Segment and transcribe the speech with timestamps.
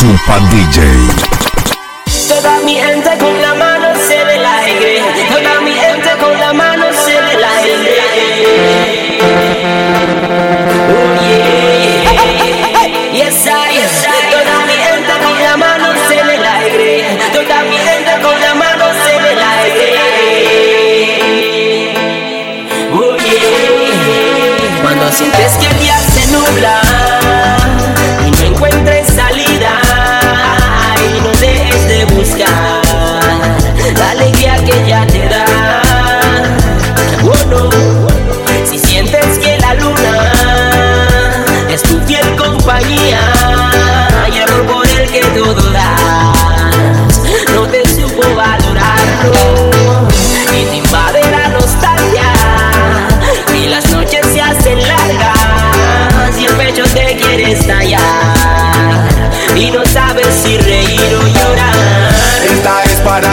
[0.00, 0.80] Super DJ.
[2.26, 4.62] Toda mi gente con la mano se ve la.
[5.28, 7.50] Toda mi gente con la mano se ve la.
[10.88, 12.00] Oh yeah.
[13.12, 13.76] Yes I.
[14.30, 16.54] Toda mi gente con la mano se ve la.
[17.34, 19.88] Toda mi gente con la mano se ve la aire.
[22.94, 24.80] Oh yeah.
[24.80, 26.89] Cuando sientes que el día se nubla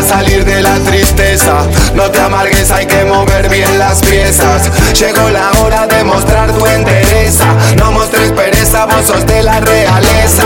[0.07, 1.67] salir de la tristeza.
[1.93, 4.71] No te amargues, hay que mover bien las piezas.
[4.93, 7.45] Llegó la hora de mostrar tu entereza.
[7.77, 10.43] No mostres pereza, vos sos de la realeza.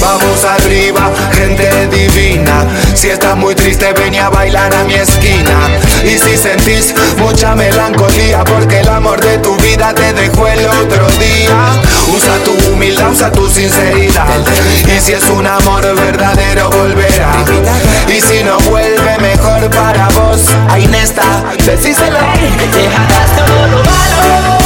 [0.00, 2.64] Vamos arriba, gente divina.
[2.94, 5.68] Si estás muy triste, ven a bailar a mi esquina.
[6.04, 11.06] Y si sentís mucha melancolía, porque el amor de tu vida te dejó el otro
[11.18, 11.80] día.
[12.14, 14.26] Usa tu humildad, usa tu sinceridad.
[14.86, 17.32] Y si es un amor verdadero, volverá.
[18.08, 22.18] Y si no vuelve mejor para vos, ahí está, decíselo.
[22.72, 24.61] Dejarás todo lo malo,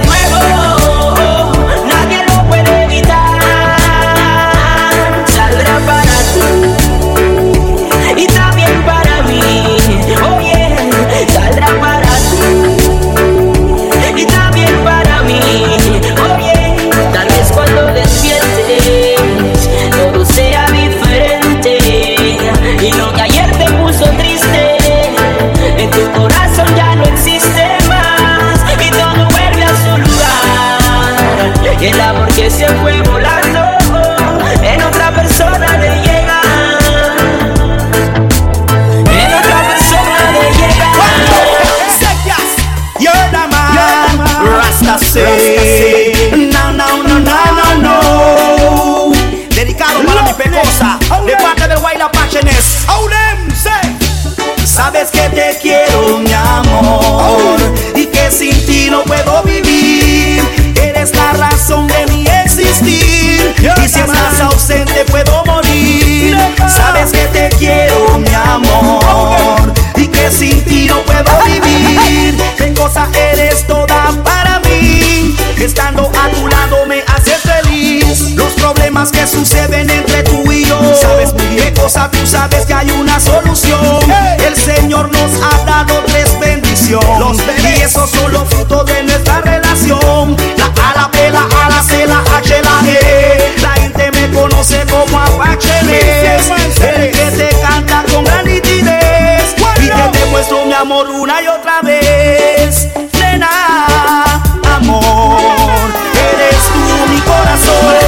[0.00, 0.39] de nuevo,
[31.80, 33.00] El amor que se fue
[79.00, 82.90] problemas que suceden entre tú y yo, sabes muy bien cosa tú sabes que hay
[82.90, 83.80] una solución.
[84.44, 87.40] El Señor nos ha dado tres bendiciones,
[87.78, 90.36] y eso solo fruto de nuestra relación.
[90.56, 93.54] La A, la B, la A, la C, la H, la E.
[93.62, 100.18] La gente me conoce como Apache el que te canta con gran nitidez y que
[100.18, 102.88] te muestro mi amor una y otra vez.
[103.18, 104.42] Nena,
[104.76, 107.99] amor, eres tú mi corazón.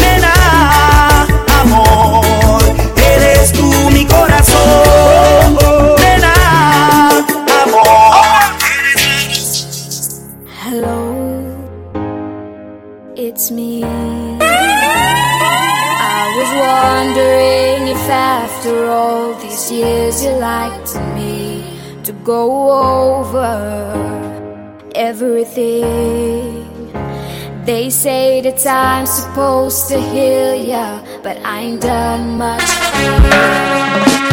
[0.00, 1.26] Nena,
[1.60, 2.62] amor,
[2.96, 5.58] eres tú mi corazón.
[6.00, 6.34] Nena,
[7.62, 8.14] amor.
[10.62, 10.98] Hello,
[13.16, 13.84] it's me.
[16.00, 21.62] I was wondering if after all these years you liked me
[22.04, 22.42] to go
[23.20, 23.52] over
[24.94, 25.93] everything.
[27.64, 34.23] They say the time's supposed to heal ya, but I ain't done much.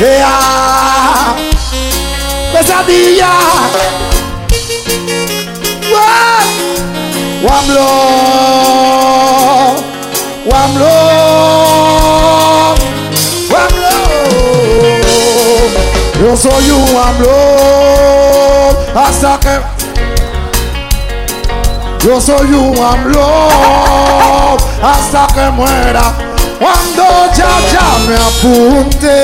[0.00, 1.36] Yeah.
[2.54, 3.36] Pesadilla.
[5.92, 6.48] One,
[7.44, 8.20] one blow.
[16.18, 17.28] Yo soy un one.
[18.94, 19.80] Hasta que.
[22.06, 26.29] Yo soy un AMLO hasta que muera.
[26.60, 27.04] Cuando
[27.34, 29.16] ya ya me apunte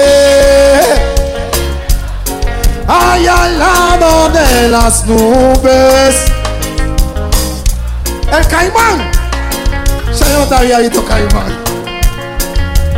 [2.88, 6.16] ahí al lado de las nubes.
[8.32, 9.10] El caimán,
[10.14, 10.48] señor
[10.78, 11.58] visto caimán.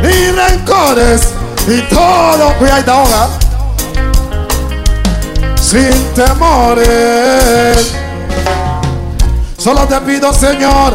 [0.01, 1.33] Ni rencores
[1.67, 3.27] y todo, cuidado ahora.
[5.61, 7.93] Sin temores.
[9.57, 10.93] Solo te pido, Señor,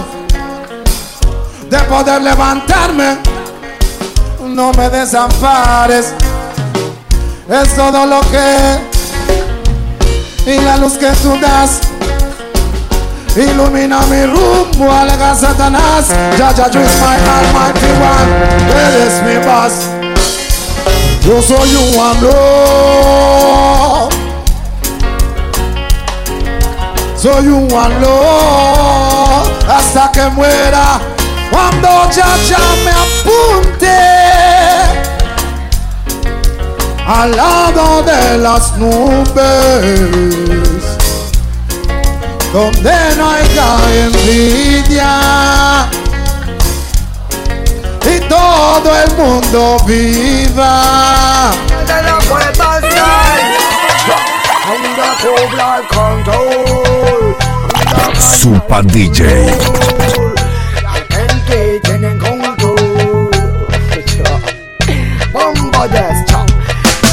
[1.68, 3.33] de poder levantarme.
[4.46, 6.12] No me desampares.
[7.48, 8.94] Es todo lo que
[10.46, 11.80] y la luz que tú das
[13.34, 16.08] ilumina mi rumbo alega Satanás.
[16.38, 18.30] Ya, ya, yo es my almighty one.
[18.70, 19.72] Eres mi paz.
[21.22, 22.34] Yo soy un amor.
[27.16, 31.13] Soy un valor hasta que muera.
[31.54, 33.96] Cuando ya ya me apunte
[37.06, 40.00] al lado de las nubes,
[42.52, 43.68] donde no haya
[44.04, 45.88] envidia
[48.04, 51.52] y todo el mundo viva.
[51.86, 52.18] De la
[58.18, 60.43] Super DJ.
[61.94, 63.30] La gente tiene control.
[65.32, 66.44] Bombo de chao.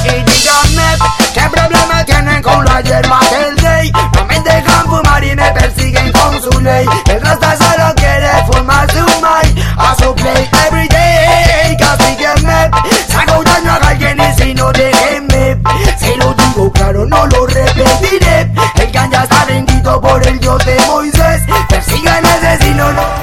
[0.05, 0.97] Y díganme,
[1.35, 3.91] ¿qué problema tienen con la hierba del rey?
[4.15, 6.87] No me dejan fumar y me persiguen con su ley.
[7.05, 9.55] El rasta solo quiere fumar su mai.
[9.77, 11.77] A su play every day.
[11.77, 12.71] Castíguenme,
[13.07, 15.57] saco daño a alguien y si no déjenme.
[15.99, 18.51] Se lo digo claro, no lo repetiré.
[18.77, 21.43] El ganja está bendito por el dios de Moisés.
[21.69, 23.20] Persigan asesino, no.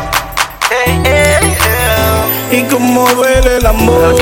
[2.68, 4.14] Y como duele el amor.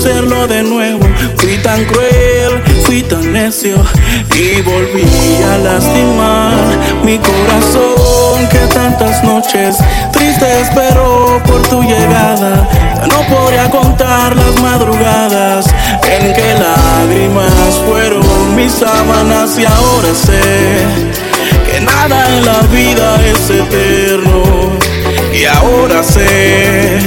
[0.00, 1.06] Hacerlo de nuevo.
[1.36, 3.76] Fui tan cruel, fui tan necio
[4.34, 5.04] y volví
[5.44, 6.54] a lastimar
[7.04, 9.76] mi corazón que tantas noches
[10.10, 12.66] triste esperó por tu llegada.
[13.08, 15.66] No podría contar las madrugadas
[16.02, 20.40] en que lágrimas fueron mis sábanas y ahora sé
[21.66, 24.78] que nada en la vida es eterno.
[25.40, 26.98] Y ahora sé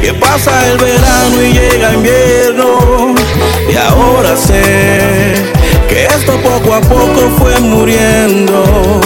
[0.00, 3.16] que pasa el verano y llega invierno.
[3.68, 5.34] Y ahora sé
[5.88, 9.00] que esto poco a poco fue muriendo.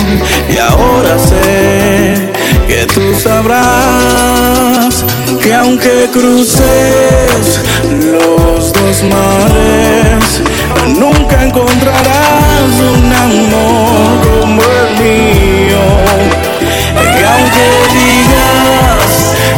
[0.50, 2.30] Y ahora sé
[2.68, 5.02] que tú sabrás
[5.42, 10.42] que aunque cruces los dos mares,
[10.88, 15.80] nunca encontrarás un amor como el mío.
[17.18, 18.43] Y aunque digas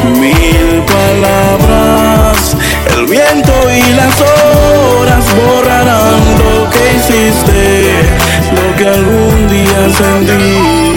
[0.07, 2.57] mil palabras,
[2.97, 7.93] el viento y las horas borrarán lo que hiciste,
[8.55, 10.96] lo que algún día sentí.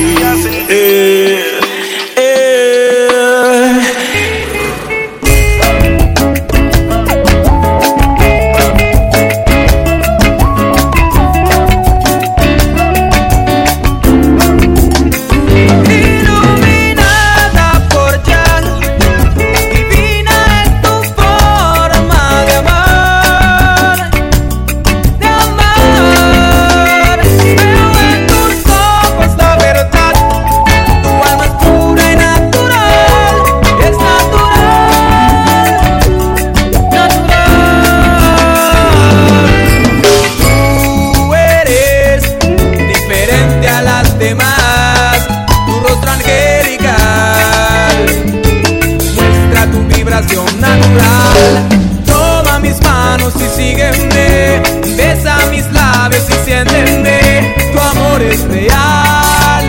[56.49, 57.55] Siénteme.
[57.71, 59.65] Tu amor es real.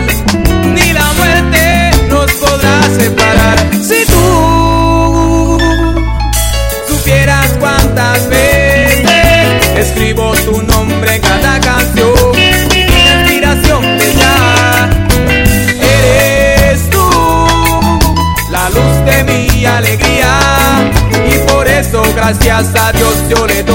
[0.75, 3.57] Ni la muerte nos podrá separar.
[3.89, 5.57] Si tú
[6.87, 9.05] supieras cuántas veces
[9.77, 12.13] escribo tu nombre en cada canción.
[12.35, 14.89] Inspiración de ya.
[15.97, 17.07] Eres tú
[18.49, 20.33] la luz de mi alegría.
[21.31, 23.70] Y por eso, gracias a Dios, yo le doy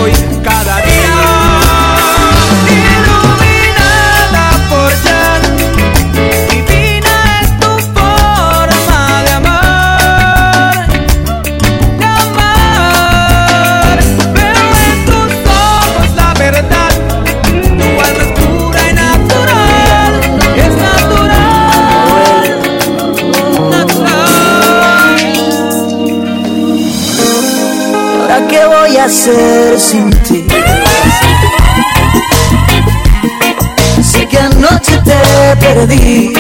[35.77, 36.33] perdí.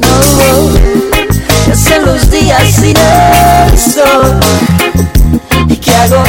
[0.00, 0.08] No,
[2.04, 4.40] los días sin el sol.
[5.68, 6.24] ¿Y qué hago?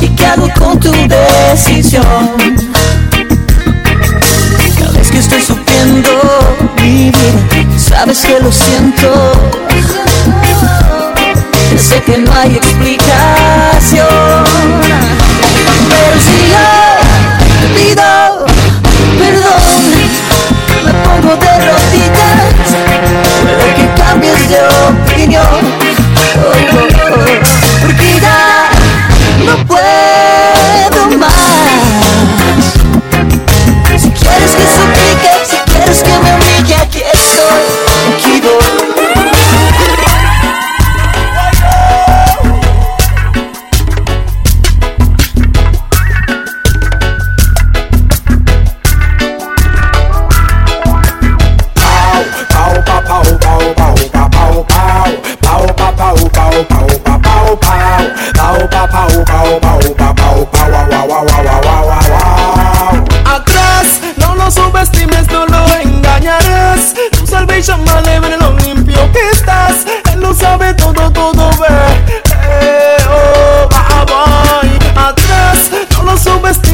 [0.00, 2.04] ¿Y qué hago con tu decisión?
[4.78, 6.10] Cada vez que estoy sufriendo
[6.82, 8.79] mi vida, sabes que lo siento.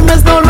[0.06, 0.45] Subestimes, no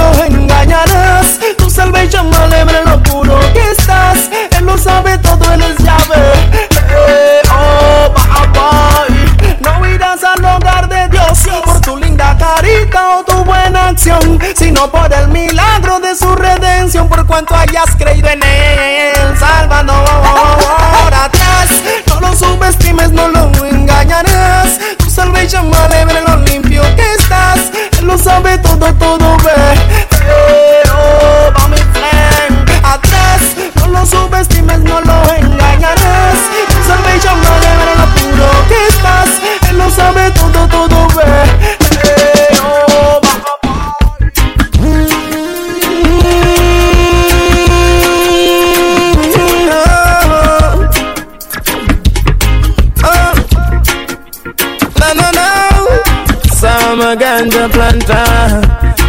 [57.17, 58.63] ganja planter.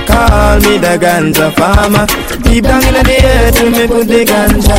[0.07, 2.05] Call me the ganja farmer.
[2.43, 4.77] Deep down in the earth, me put the ganja.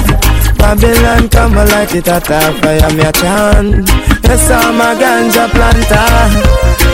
[0.58, 3.88] Babylon come light it at a fire, me a chant.
[4.24, 6.08] Yes, I'm a ganja planter.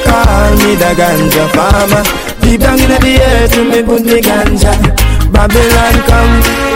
[0.04, 2.02] Call me the ganja farmer.
[2.40, 4.72] Deep down in the earth, me put the ganja.
[5.32, 6.73] Babylon come.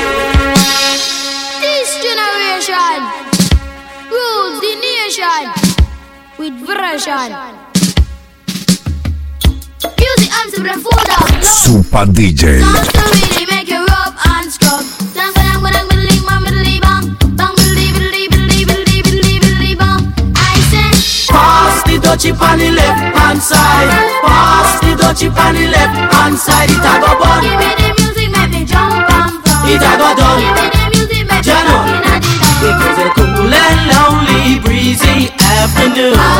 [22.18, 23.90] Dutchie on the left hand side.
[24.22, 26.70] Pass the dutchie on left hand side.
[26.70, 27.42] It a go bun.
[27.42, 29.68] give me the music, make me jump and pump.
[29.68, 30.40] It a go done.
[30.40, 31.78] Give me the music, make me Jano.
[31.78, 32.64] rockin' at the dawn.
[32.64, 36.37] It was a cool and lonely, breezy afternoon.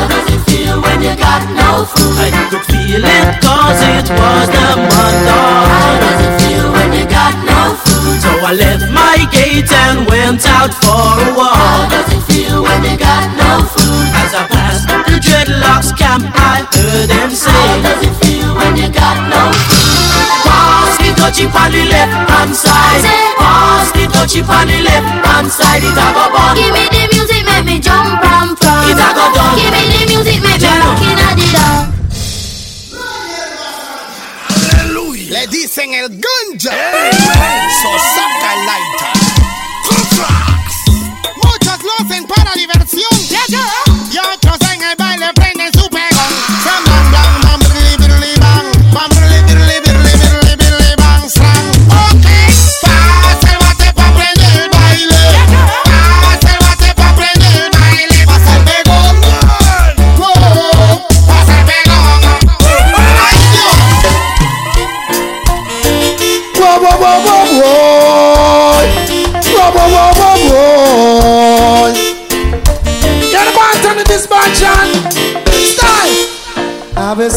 [1.19, 2.17] Got no food?
[2.17, 7.05] I could feel it cause it was the month How does it feel when you
[7.11, 8.17] got no food?
[8.23, 11.59] So I left my gate and went out for a walk.
[11.59, 14.07] How does it feel when you got no food?
[14.23, 17.51] As I passed the dreadlocks camp I heard them say.
[17.51, 19.88] How does it feel when you got no food?
[21.29, 23.05] Touchy on the left hand side
[23.37, 27.05] Pass the touchy on the left hand side It a go bun Give me the
[27.13, 28.89] music, make me jump and from.
[28.89, 29.61] It a go done.
[29.61, 31.93] Give me the music, make me the dawn.
[35.29, 36.73] Le dicen el ganja.
[37.83, 39.13] So saca el lighter.
[41.45, 43.13] Muchos lo hacen para diversión.
[43.29, 43.78] Y otros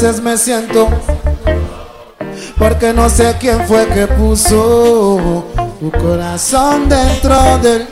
[0.02, 0.90] veces me siento
[2.58, 5.46] porque no sé quién fue que puso
[5.80, 7.88] tu corazón dentro del.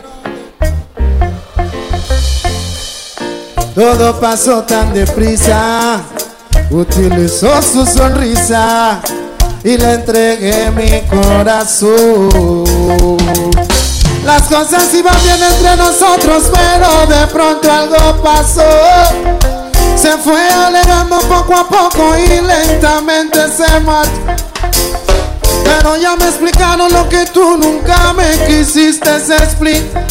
[3.75, 6.01] Todo pasó tan deprisa.
[6.71, 9.01] Utilizó su sonrisa
[9.63, 13.17] y le entregué mi corazón.
[14.25, 18.63] Las cosas iban bien entre nosotros, pero de pronto algo pasó.
[20.01, 24.11] Se fue alejando poco a poco y lentamente se marchó.
[25.63, 30.07] Pero ya me explicaron lo que tú nunca me quisiste explicar.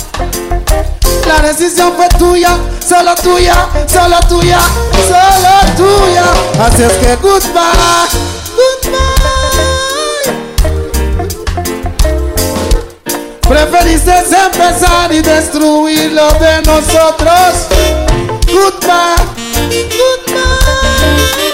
[1.27, 3.55] La decisión fue tuya, solo tuya,
[3.91, 4.61] solo tuya,
[5.09, 6.25] solo tuya.
[6.61, 8.09] Así es que goodbye,
[8.57, 9.09] goodbye.
[13.49, 17.69] Preferiste empezar y destruir lo de nosotros.
[18.53, 19.38] Goodbye,
[19.97, 21.53] goodbye.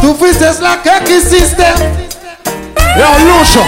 [0.00, 1.66] Tú fuiste la que quisiste.
[2.98, 3.64] Yo, Lucho.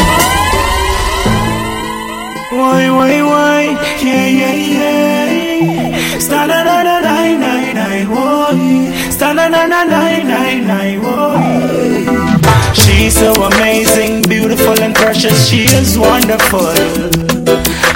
[2.52, 3.62] Why, why, why?
[4.02, 6.18] Yeah, yeah, yeah.
[6.18, 8.92] Sta na na na na na na why?
[9.10, 12.74] Sta na na na na na na why?
[12.74, 15.48] She's so amazing, beautiful and precious.
[15.48, 16.74] She is wonderful.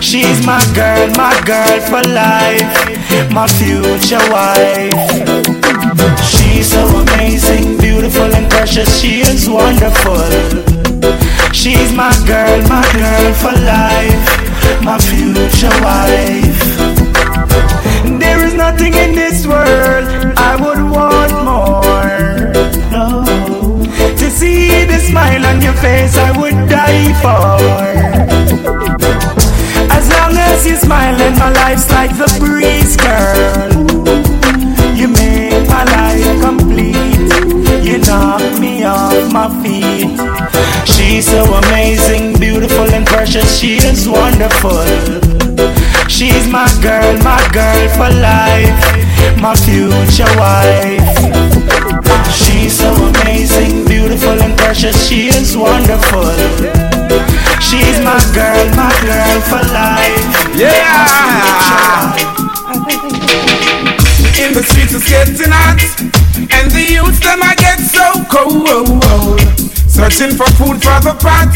[0.01, 2.67] She's my girl, my girl for life,
[3.31, 4.93] my future wife.
[6.23, 9.01] She's so amazing, beautiful and precious.
[9.01, 10.29] She is wonderful.
[11.53, 14.29] She's my girl, my girl for life,
[14.83, 16.61] my future wife.
[18.21, 22.53] There is nothing in this world I would want more.
[22.91, 23.25] No,
[24.17, 28.68] to see the smile on your face, I would die for.
[30.59, 33.71] As long you smile and my life's like the breeze, girl.
[34.97, 36.97] You make my life complete.
[37.87, 40.19] You knock me off my feet.
[40.85, 43.57] She's so amazing, beautiful and precious.
[43.57, 44.83] She is wonderful.
[46.09, 51.07] She's my girl, my girl for life, my future wife.
[52.35, 55.07] She's so amazing, beautiful and precious.
[55.07, 56.98] She is wonderful.
[57.61, 60.25] She's my girl, my girl for life.
[60.57, 61.07] Yeah.
[64.39, 65.81] In the streets it's getting hot,
[66.39, 69.41] and the youths them I get so cold.
[69.89, 71.53] Searching for food for the pot,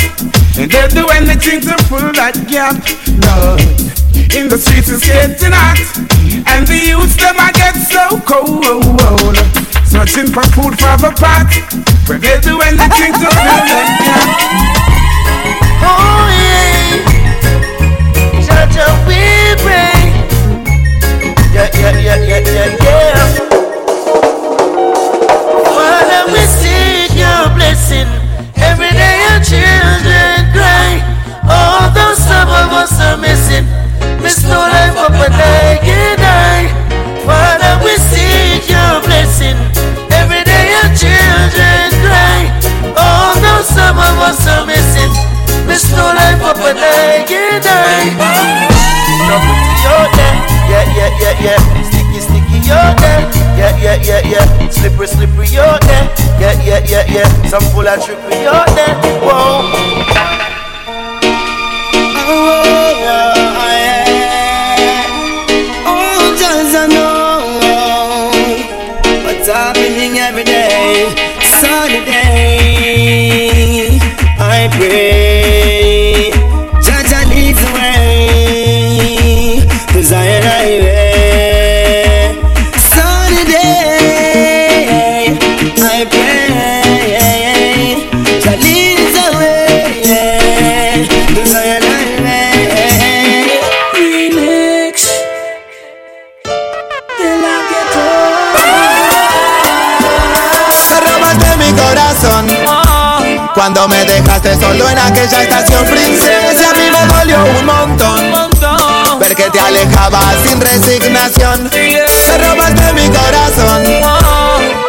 [0.59, 2.77] and they'll do anything to fill that gap.
[3.25, 3.61] Lord,
[4.35, 5.79] in the streets it's getting hot,
[6.53, 9.39] and the youths them I get so cold.
[9.87, 11.49] Searching for food for the pot,
[12.09, 14.92] but they'll do anything to fill that gap.
[15.83, 17.03] Oh yeah.
[21.55, 23.53] Yeah, yeah, yeah, yeah, yeah, yeah.
[26.33, 28.09] We seek your blessing.
[28.57, 31.03] Every day your children cry.
[32.15, 33.67] Some of us are missing,
[34.97, 35.35] up and.
[37.27, 39.59] Father, we seek your blessing.
[40.11, 42.51] Every day your children cry.
[43.63, 45.32] Some of us are missing, miss
[45.97, 47.13] no life up a day
[49.83, 50.35] your day.
[50.71, 51.59] Yeah, yeah, yeah, yeah.
[51.83, 53.23] Sticky, sticky, oh, you're there.
[53.59, 54.69] Yeah, yeah, yeah, yeah.
[54.71, 56.07] Slippery, slippery, oh, you're there.
[56.41, 57.29] Yeah, yeah, yeah, yeah.
[57.47, 58.95] Some full of trickery, oh, you're there.
[59.21, 60.52] Whoa.
[103.63, 109.21] Cuando me dejaste solo en aquella estación princesa, a mí me dolió un montón.
[109.21, 113.85] Ver que te alejabas sin resignación, te robaste mi corazón.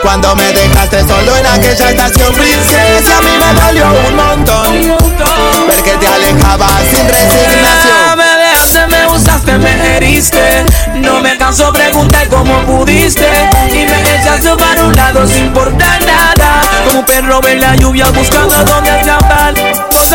[0.01, 4.97] Cuando me dejaste solo en aquella estación princesa, a mí me dolió un montón.
[5.67, 8.22] Ver que te alejabas sin resignación.
[9.59, 10.65] Me heriste.
[10.95, 13.27] No me canso preguntar cómo pudiste.
[13.69, 16.61] Y me echaste para un lado sin importar nada.
[16.87, 18.83] Como un perro en la lluvia buscando a dónde.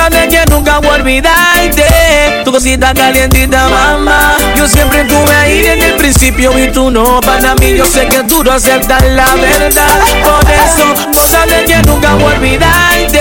[0.09, 2.43] De que nunca voy a olvidarte.
[2.43, 4.37] Tu cosita calientita, mamá.
[4.57, 7.21] Yo siempre estuve ahí desde el principio y tú no.
[7.21, 10.01] Para mí, yo sé que tú no aceptas la verdad.
[10.25, 13.21] Por eso, cosa de que nunca voy a olvidarte.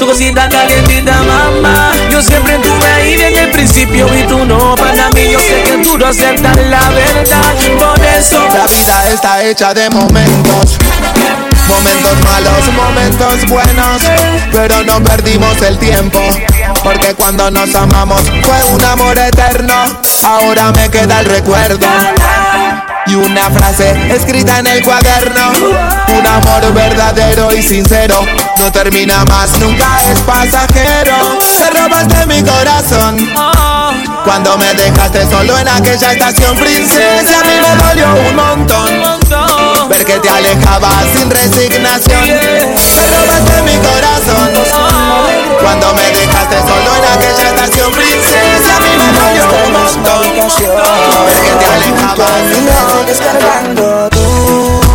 [0.00, 1.92] Tu cosita calientita, mamá.
[2.10, 4.74] Yo siempre estuve ahí desde el principio y tú no.
[4.74, 7.54] Para mí, yo sé que tú no aceptas la verdad.
[7.78, 10.76] Por eso, La vida está hecha de momentos.
[11.68, 14.02] Momentos malos, momentos buenos,
[14.52, 16.20] pero no perdimos el tiempo.
[16.84, 19.74] Porque cuando nos amamos fue un amor eterno.
[20.22, 21.86] Ahora me queda el recuerdo.
[23.06, 25.52] Y una frase escrita en el cuaderno.
[26.16, 28.20] Un amor verdadero y sincero.
[28.58, 31.38] No termina más, nunca es pasajero.
[31.58, 33.28] Te robaste mi corazón.
[34.24, 39.45] Cuando me dejaste solo en aquella estación princesa, a mí me dolió un montón.
[39.88, 42.24] Ver que te alejabas sin resignación.
[42.24, 44.50] Te robaste mi corazón.
[45.62, 50.22] Cuando me dejaste solo en aquella estación princesa, a mí me dolió un montón.
[51.26, 52.66] Ver que te alejabas sin
[54.10, 54.26] tú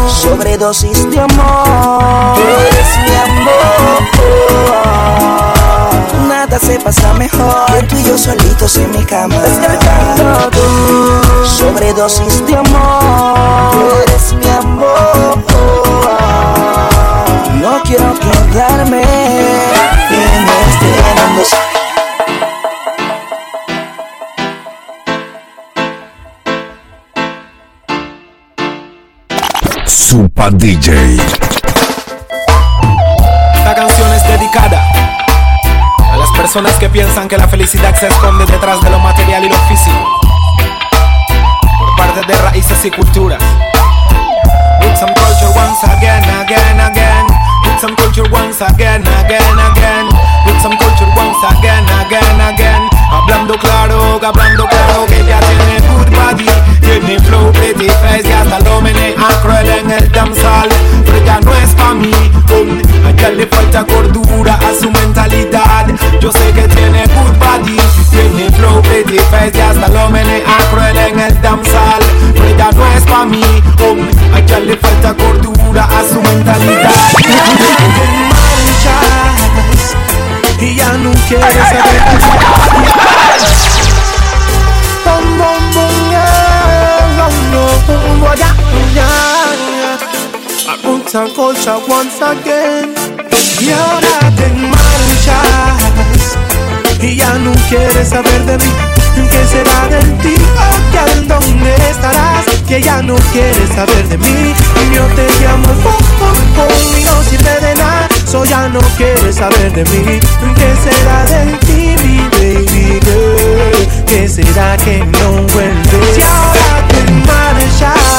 [0.09, 4.01] Sobredosis de Tú eres mi amor
[6.51, 9.37] Nada se pasa mejor Que tú y yo solitos en mi cama.
[9.39, 13.71] Descargando tú Sobredosis de amor.
[13.71, 15.37] Tú eres mi amor.
[17.55, 19.01] No quiero quedarme
[20.09, 21.43] En este mundo.
[29.85, 31.60] Super DJ.
[36.53, 40.19] Personas que piensan que la felicidad se esconde detrás de lo material y lo físico.
[41.79, 43.41] Por parte de raíces y culturas.
[44.81, 47.25] With some culture once again, again, again.
[47.63, 50.07] With some culture once again, again, again.
[50.45, 52.89] With some culture once again, again, again.
[53.13, 54.80] Hablando claro, hablando claro
[57.89, 60.69] face y hasta lo menea cruel en el dancehall.
[61.05, 62.11] Pero ella no es pa' mí,
[62.53, 65.87] hombre, a le falta cordura a su mentalidad.
[66.19, 67.77] Yo sé que tiene good body,
[68.11, 72.03] tiene flow, pretty face y hasta lo menea cruel en el dancehall.
[72.33, 73.43] Pero ella no es pa' mí,
[73.79, 76.91] hombre, a le falta cordura a su mentalidad.
[80.59, 82.01] Y ya no quiere saber
[88.93, 89.97] yeah,
[93.59, 96.37] Y ahora te marchas.
[97.01, 98.71] Y ya no quieres saber de mí.
[99.29, 100.35] ¿Qué será de ti?
[100.57, 102.45] Oh, ya ¿dónde estarás?
[102.67, 104.53] Que ya no quieres saber de mí.
[104.83, 105.95] Y yo te llamo pum
[106.97, 108.07] Y no sirve de nada.
[108.25, 110.19] So ya no quieres saber de mí.
[110.55, 114.05] ¿Qué será de ti, mi baby girl?
[114.05, 116.17] ¿Qué será que no vuelves?
[116.17, 118.10] Y ahora te marchas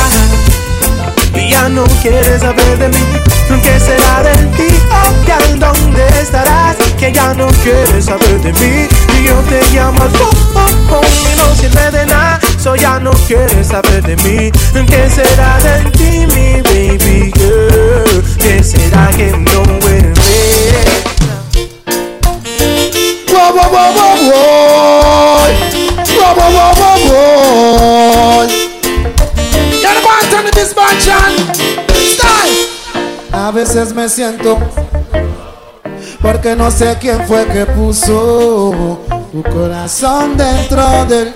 [1.48, 3.04] ya no quieres saber de mí
[3.62, 4.68] ¿Qué será de ti?
[5.26, 6.76] Girl, ¿dónde estarás?
[6.98, 10.30] Que ya no quieres saber de mí Y yo te llamo al pum
[11.32, 14.50] Y no sirve de nada So ya no quieres saber de mí
[14.86, 18.24] ¿Qué será de ti, mi baby girl?
[18.38, 20.12] ¿Qué será que no vuelve?
[23.32, 25.22] Wow, wow, wow, wow, wow.
[26.16, 28.61] Wow, wow, wow, wow, wow.
[30.76, 31.54] Mansion.
[31.90, 32.68] Style.
[33.32, 34.58] A veces me siento
[36.20, 39.00] porque no sé quién fue que puso
[39.32, 41.34] tu corazón dentro del.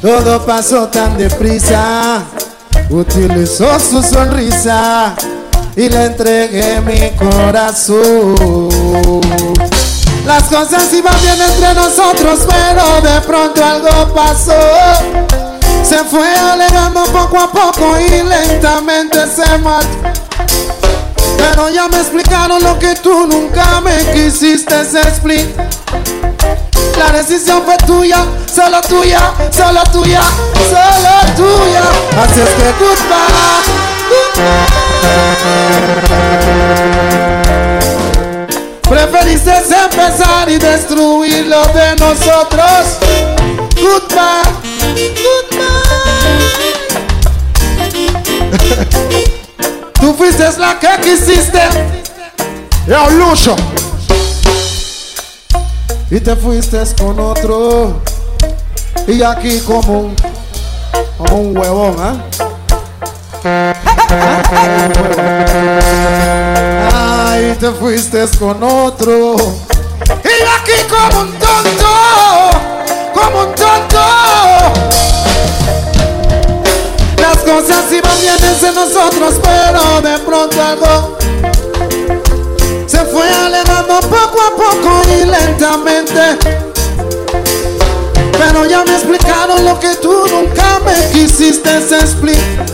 [0.00, 2.22] Todo pasó tan deprisa,
[2.88, 5.14] utilizó su sonrisa
[5.76, 8.34] y le entregué mi corazón.
[10.24, 15.49] Las cosas iban bien entre nosotros, pero de pronto algo pasó.
[15.90, 19.88] Se fue alejando poco a poco y lentamente se marchó.
[21.36, 25.68] Pero ya me explicaron lo que tú nunca me quisiste explicar.
[26.96, 28.24] La decisión fue tuya,
[28.54, 30.22] solo tuya, solo tuya,
[30.70, 31.82] solo tuya.
[32.22, 33.80] Así es que goodbye.
[38.88, 43.00] Preferiste empezar y destruir lo de nosotros.
[43.74, 45.39] Goodbye.
[50.00, 51.60] Tú fuiste la que quisiste.
[52.86, 53.56] Yo, Lucho.
[56.10, 58.00] Y te fuiste con otro.
[59.06, 60.16] Y aquí como un,
[61.16, 62.16] como un huevón, ¿ah?
[66.92, 69.36] Ay, te fuiste con otro.
[70.24, 71.88] Y aquí como un tonto,
[73.14, 75.09] como un tonto.
[77.50, 81.18] Cosas iban bien entre nosotros, pero de pronto algo
[82.86, 86.38] se fue alejando poco a poco y lentamente.
[88.38, 92.66] Pero ya me explicaron lo que tú nunca me quisiste explicar.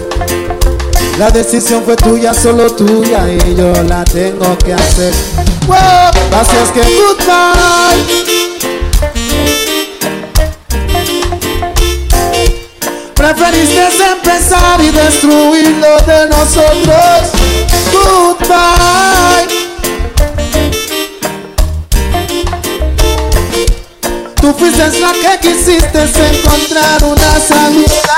[1.18, 5.14] La decisión fue tuya, solo tuya y yo la tengo que hacer.
[5.66, 5.78] Wow,
[6.38, 8.35] así es que goodbye.
[13.16, 17.32] Preferiste empezar y destruir lo de nosotros.
[17.92, 19.66] Goodbye.
[24.40, 28.16] Tú fuiste la que quisiste encontrar una salida.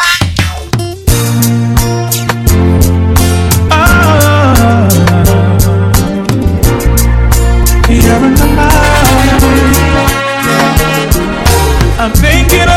[8.59, 8.89] Mind.
[12.01, 12.68] I'm thinking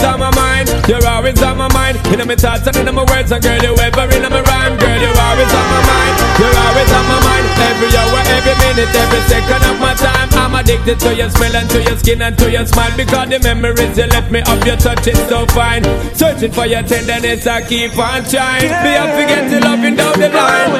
[0.00, 0.68] always on my mind.
[0.88, 1.96] You're always on my mind.
[2.08, 4.78] In my thoughts and in my words, and girl, you ever in my rhyme.
[4.78, 6.16] Girl, you're always on my mind.
[6.40, 7.46] You're always on my mind.
[7.60, 10.28] Every hour, every minute, every second of my time.
[10.32, 12.96] I'm addicted to your smell and to your skin and to your smile.
[12.96, 15.84] Because the memories you left me of your touch is so fine.
[16.14, 18.72] Searching for your tenderness, I keep on trying.
[18.82, 20.70] Be up to get to loving down the line.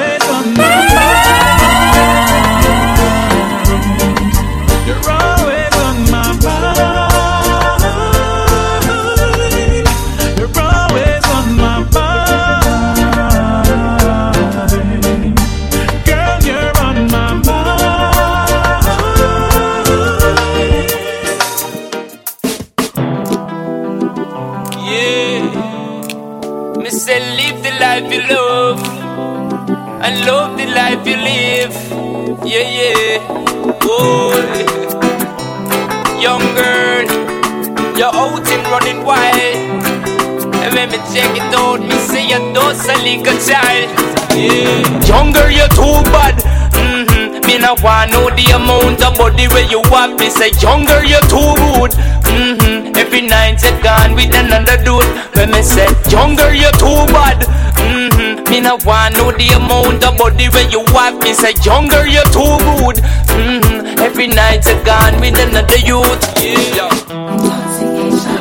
[42.74, 43.88] Say just a little child.
[44.36, 45.06] Yeah.
[45.06, 46.36] Young girl, you're too bad.
[46.74, 47.46] Mm-hmm.
[47.46, 50.18] Me not want know the amount of body where you have.
[50.18, 51.92] Me say, young girl, you're too good.
[52.30, 52.96] Mm-hmm.
[52.96, 55.06] Every night you're gone with another dude.
[55.34, 57.42] When me say, young girl, you're too bad.
[57.80, 58.50] Mm-hmm.
[58.50, 61.18] Me not want know the amount of body where you have.
[61.22, 63.02] Me say, young girl, you're too good.
[63.34, 63.98] Mm-hmm.
[63.98, 66.22] Every night you're gone with another youth.
[66.38, 66.90] Yeah.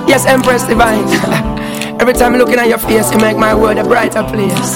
[0.07, 1.07] Yes, Empress Divine.
[1.99, 4.75] Every time I'm looking at your face, you make my world a brighter place.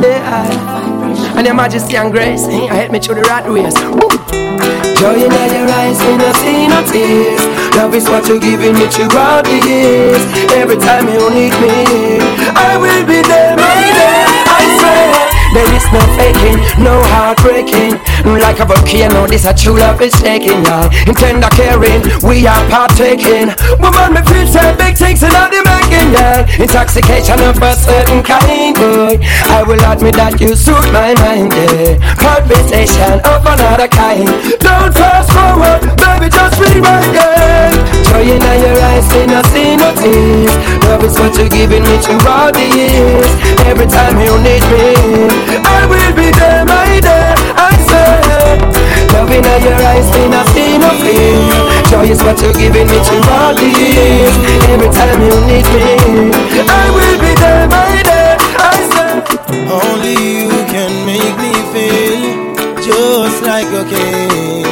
[0.00, 1.36] Yeah.
[1.36, 3.74] And your majesty and grace, you help me through the right ways.
[4.98, 7.44] Joy in your eyes, me no see no tears.
[7.76, 10.22] Love is what you're giving me throughout the years.
[10.52, 12.20] Every time you need me,
[12.56, 14.24] I will be there, my dear.
[14.48, 15.35] I swear.
[15.56, 17.96] There is no faking, no heartbreaking.
[18.28, 20.92] Like a volcano, this a true love is taking, yeah.
[21.08, 23.56] In tender caring, we are partaking.
[23.80, 26.44] Woman, me feel say big things in the making, yeah.
[26.60, 29.16] Intoxication of a certain kind, boy.
[29.48, 31.96] I will admit that you suit my mind, yeah.
[32.20, 34.28] Conversation of another kind.
[34.60, 37.95] Don't fast forward, baby, just rewind, yeah.
[38.16, 40.48] Joy in your eyes, see no, see no tears.
[40.88, 43.28] Love is what you're giving me throughout the years.
[43.68, 44.96] Every time you need me,
[45.60, 47.36] I will be there, my dear.
[47.60, 48.56] I say,
[49.12, 51.44] love in your eyes, see no, see no fear.
[51.92, 54.32] Joy is what you're giving me throughout the years.
[54.72, 56.32] Every time you need me,
[56.64, 58.32] I will be there, my dear.
[58.64, 59.12] I say,
[59.68, 64.64] Only you can make me feel just like a king.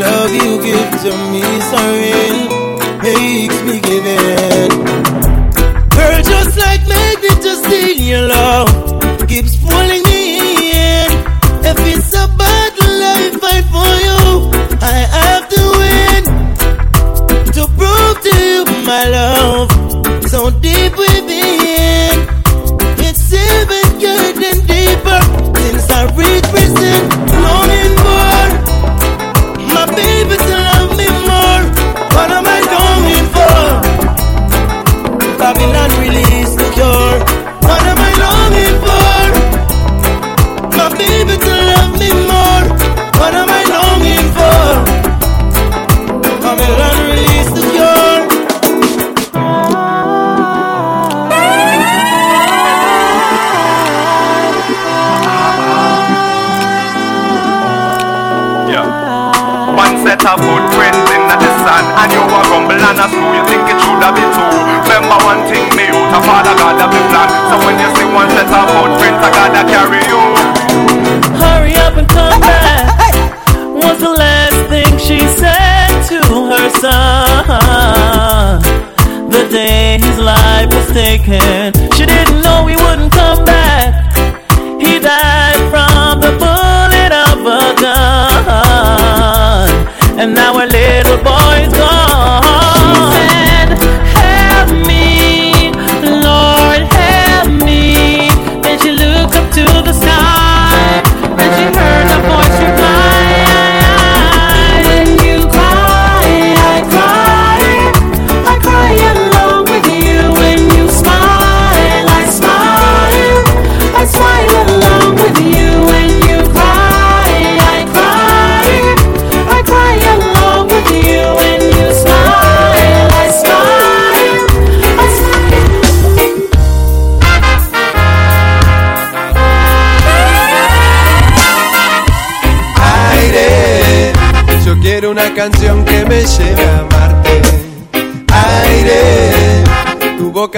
[0.00, 2.46] Love you give to me so real,
[3.14, 4.70] makes me give it.
[5.96, 8.68] Girl, just like magnet, just in your love
[9.26, 10.20] keeps pulling me
[10.72, 11.10] in.
[11.70, 14.20] If it's a battle I fight for you,
[14.94, 16.22] I have to win
[17.56, 19.70] to prove to you my love
[20.32, 21.37] so deep within.
[62.08, 65.92] And you a rumble and a screw You think it should Remember one thing me
[65.92, 70.00] out A father plan So when you see one set of footprints I gotta carry
[70.08, 70.22] you
[71.36, 73.14] Hurry up and come back.
[73.74, 76.18] Was the last thing she said to
[76.50, 78.60] her son.
[79.30, 84.16] The day his life was taken, she didn't know he wouldn't come back.
[84.80, 89.70] He died from the bullet of a gun,
[90.18, 91.97] and now her little boy's gone.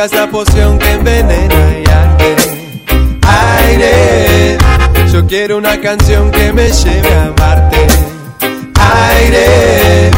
[0.05, 2.37] Es la poción que envenena y arde.
[3.23, 4.57] Aire,
[5.13, 7.87] yo quiero una canción que me lleve a amarte.
[8.79, 10.11] Aire,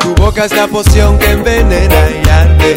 [0.00, 2.76] tu boca es la poción que envenena y arde.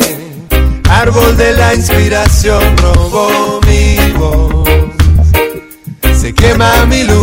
[0.89, 4.67] Árbol de la inspiración robó mi voz.
[6.13, 7.18] Se quema mi luz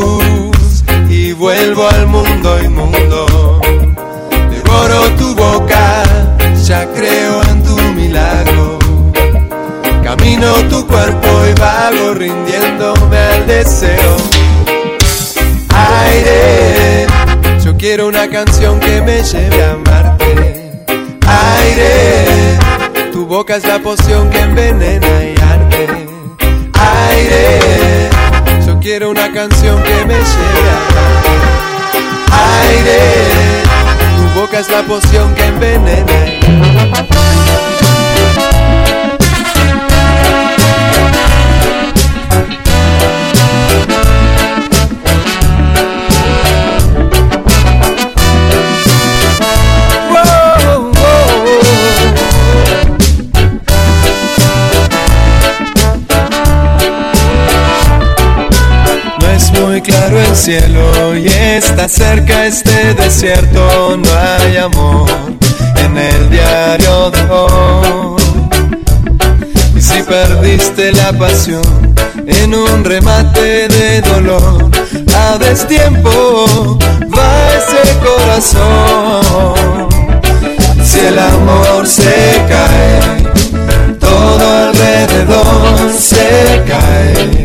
[18.44, 20.84] canción que me lleve a amarte.
[21.26, 22.58] Aire,
[23.10, 26.06] tu boca es la poción que envenena y arde.
[27.08, 28.10] Aire,
[28.66, 31.30] yo quiero una canción que me lleve a amarte.
[32.60, 33.00] Aire,
[34.18, 36.15] tu boca es la poción que envenena.
[60.46, 63.96] Cielo y está cerca este desierto.
[63.96, 65.10] No hay amor
[65.84, 68.22] en el diario de hoy.
[69.76, 71.64] Y si perdiste la pasión
[72.28, 74.70] en un remate de dolor,
[75.16, 76.78] a destiempo
[77.12, 77.28] va
[77.58, 79.88] ese corazón.
[80.84, 83.00] Si el amor se cae,
[83.98, 87.35] todo alrededor se cae.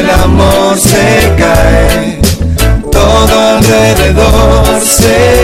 [0.00, 2.20] El amor se cae,
[2.90, 5.39] todo alrededor se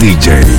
[0.00, 0.49] DJ.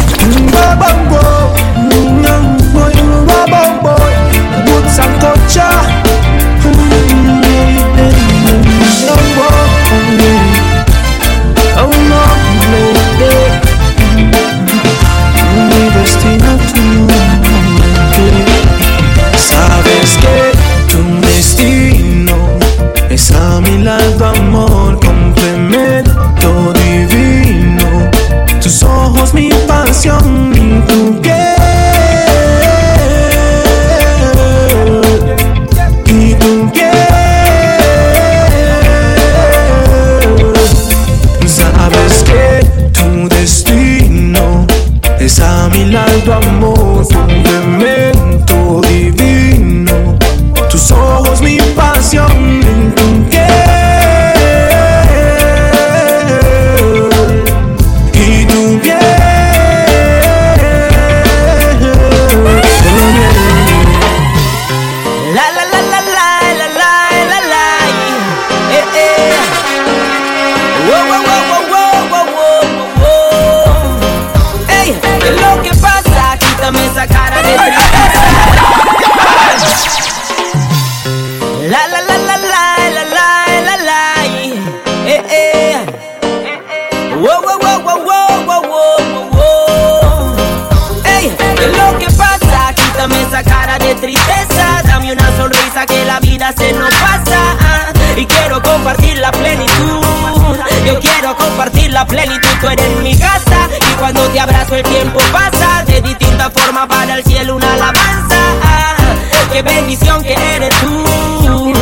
[110.02, 111.74] Bendición que eres tú.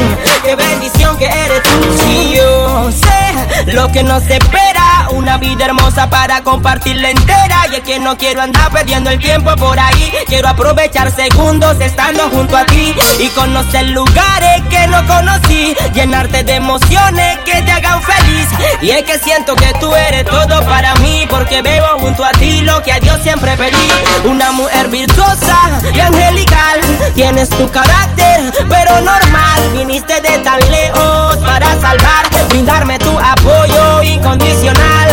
[0.43, 1.97] Qué bendición que eres tú.
[2.03, 7.65] Si yo sé lo que nos espera Una vida hermosa para compartirla entera.
[7.71, 10.11] Y es que no quiero andar perdiendo el tiempo por ahí.
[10.27, 15.75] Quiero aprovechar segundos estando junto a ti Y conocer lugares que no conocí.
[15.93, 18.47] Llenarte de emociones que te hagan feliz.
[18.81, 22.61] Y es que siento que tú eres todo para mí Porque veo junto a ti
[22.61, 23.91] lo que a Dios siempre pedí.
[24.25, 25.57] Una mujer virtuosa
[25.93, 26.79] y angelical
[27.15, 29.59] Tienes tu carácter pero normal.
[29.73, 35.08] Viniste de tan lejos para salvar Brindarme tu apoyo incondicional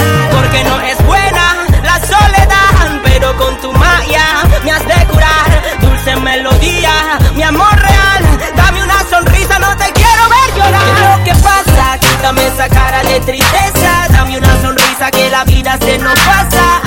[11.26, 11.98] ¿Qué pasa?
[11.98, 14.06] Quítame esa cara de tristeza.
[14.10, 16.80] Dame una sonrisa que la vida se nos pasa.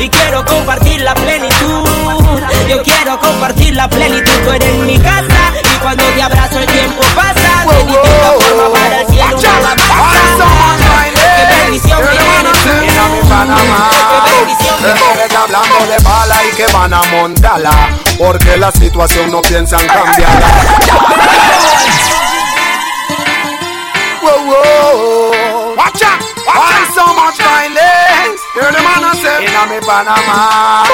[0.00, 1.84] Y quiero compartir la plenitud.
[2.66, 4.32] Yo quiero compartir la plenitud.
[4.42, 5.52] Tú eres mi casa.
[5.62, 7.66] Y cuando te abrazo el tiempo pasa.
[7.68, 9.36] De distinta forma para el cielo
[11.36, 12.52] Qué bendición que eres.
[12.62, 12.70] tú
[14.24, 17.90] Qué bendición que Mujeres hablando de bala y que van a montarla.
[18.16, 20.46] Porque la situación no piensan cambiarla
[29.68, 30.84] Mi Panamá.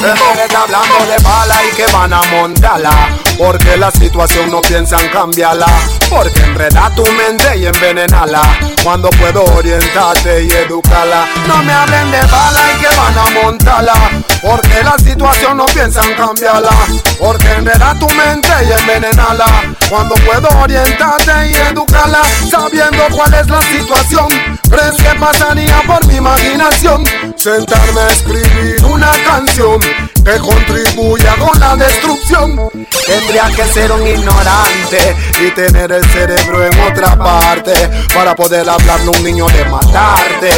[0.00, 5.66] Mujeres hablando de bala y que van a montarla Porque la situación no piensan cambiarla.
[6.08, 8.42] Porque enreda tu mente y envenenala.
[8.82, 11.26] Cuando puedo orientarte y educarla.
[11.46, 13.94] No me hablen de bala y que van a montarla.
[14.40, 16.70] Porque la situación no piensan cambiarla.
[17.18, 19.74] Porque enreda tu mente y envenenala.
[19.90, 22.22] Cuando puedo orientarte y educarla.
[22.50, 24.28] Sabiendo cuál es la situación.
[24.70, 27.04] ¿Crees que pasaría por mi imaginación?
[27.36, 29.80] Sentarme a escribir una canción
[30.26, 32.68] que contribuya con la destrucción.
[33.06, 37.72] Tendría que ser un ignorante y tener el cerebro en otra parte
[38.12, 40.50] para poder hablarle a un niño de matarte,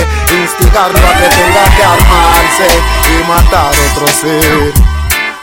[0.42, 2.68] instigarlo a que tenga que armarse
[3.12, 4.98] y matar otro ser.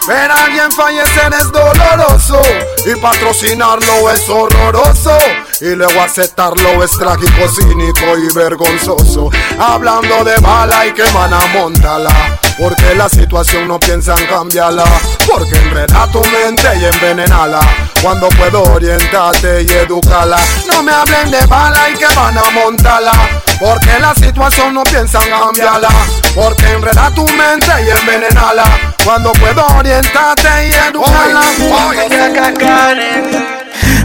[0.08, 2.40] Ver a alguien fallecer es doloroso
[2.86, 5.18] y patrocinarlo es horroroso.
[5.62, 9.32] Y luego aceptarlo es trágico, cínico y vergonzoso.
[9.58, 12.40] Hablando de bala y que mana montala.
[12.58, 14.86] Porque la situación no piensan cambiarla.
[15.28, 17.60] Porque enreda tu mente y envenenala.
[18.02, 20.38] Cuando puedo orientarte y educarla.
[20.72, 23.12] No me hablen de bala y que van a montarla.
[23.60, 25.90] Porque la situación no piensan cambiarla.
[26.34, 28.64] Porque enreda tu mente y envenenala.
[29.04, 31.42] Cuando puedo orientarte y educarla.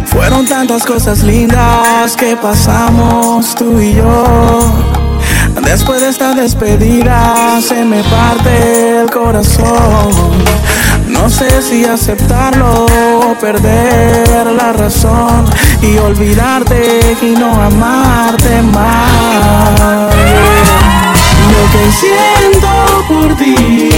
[0.06, 5.09] Fueron tantas cosas lindas que pasamos tú y yo.
[5.64, 10.10] Después de esta despedida se me parte el corazón.
[11.08, 15.44] No sé si aceptarlo o perder la razón
[15.82, 20.79] y olvidarte y no amarte más.
[21.98, 23.90] Siento por ti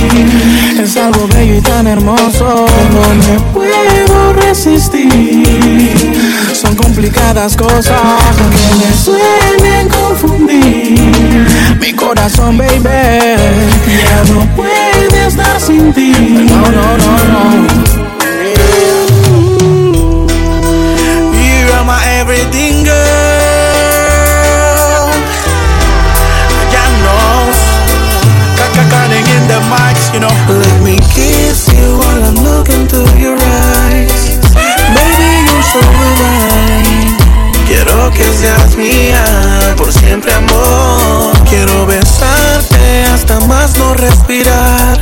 [0.82, 2.66] es algo bello y tan hermoso.
[2.93, 6.12] No me puedo resistir.
[6.53, 8.01] Son complicadas cosas
[8.36, 11.47] que me suelen confundir.
[11.80, 16.12] Mi corazón, baby, ya no puede estar sin ti.
[16.49, 17.66] No, no, no, no.
[21.32, 23.32] You are my everything, girl.
[29.53, 30.32] The mics, you know.
[30.48, 34.40] Let me kiss you while I'm looking through your eyes.
[34.96, 37.16] Baby, you're so divine.
[37.68, 39.24] Quiero que seas mía
[39.76, 41.32] por siempre, amor.
[41.48, 44.98] Quiero besarte hasta más no respirar.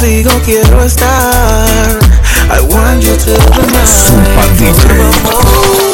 [0.00, 1.98] Contigo quiero estar.
[2.48, 3.36] I want you to
[3.68, 4.56] night.
[4.56, 5.92] Forevermore.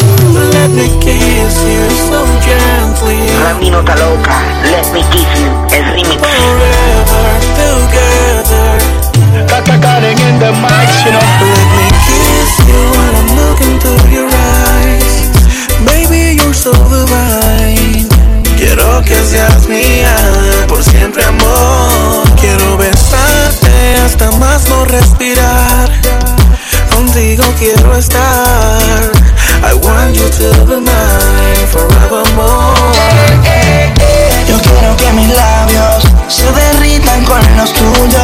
[0.53, 3.19] Let me kiss you so gently.
[3.43, 4.39] Ramino está loca,
[4.71, 6.23] let me kiss you, el remix.
[6.23, 7.27] Forever
[7.59, 8.79] together.
[9.83, 11.27] Cutting in the mics, you know.
[11.43, 15.35] Let me kiss you while I'm looking through your eyes.
[15.85, 18.07] Baby, you're so divine.
[18.57, 20.15] Quiero que seas mía
[20.69, 22.23] por siempre, amor.
[22.41, 22.96] Quiero besarte
[24.07, 25.91] hasta más no respirar.
[26.95, 28.81] Contigo quiero estar.
[29.63, 32.95] I want you till the night forevermore.
[34.49, 38.15] Yo quiero que mis labios se derritan con los tuyos.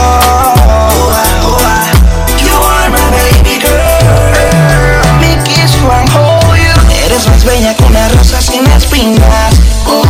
[2.38, 5.18] You are my baby girl.
[5.20, 7.04] Me kiss you and hold you.
[7.06, 9.54] Eres más bella que una rosa sin espinas.
[9.86, 10.02] Uh,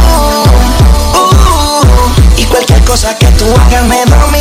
[1.16, 1.32] uh,
[2.36, 4.31] y cualquier cosa que tú hagas me domina.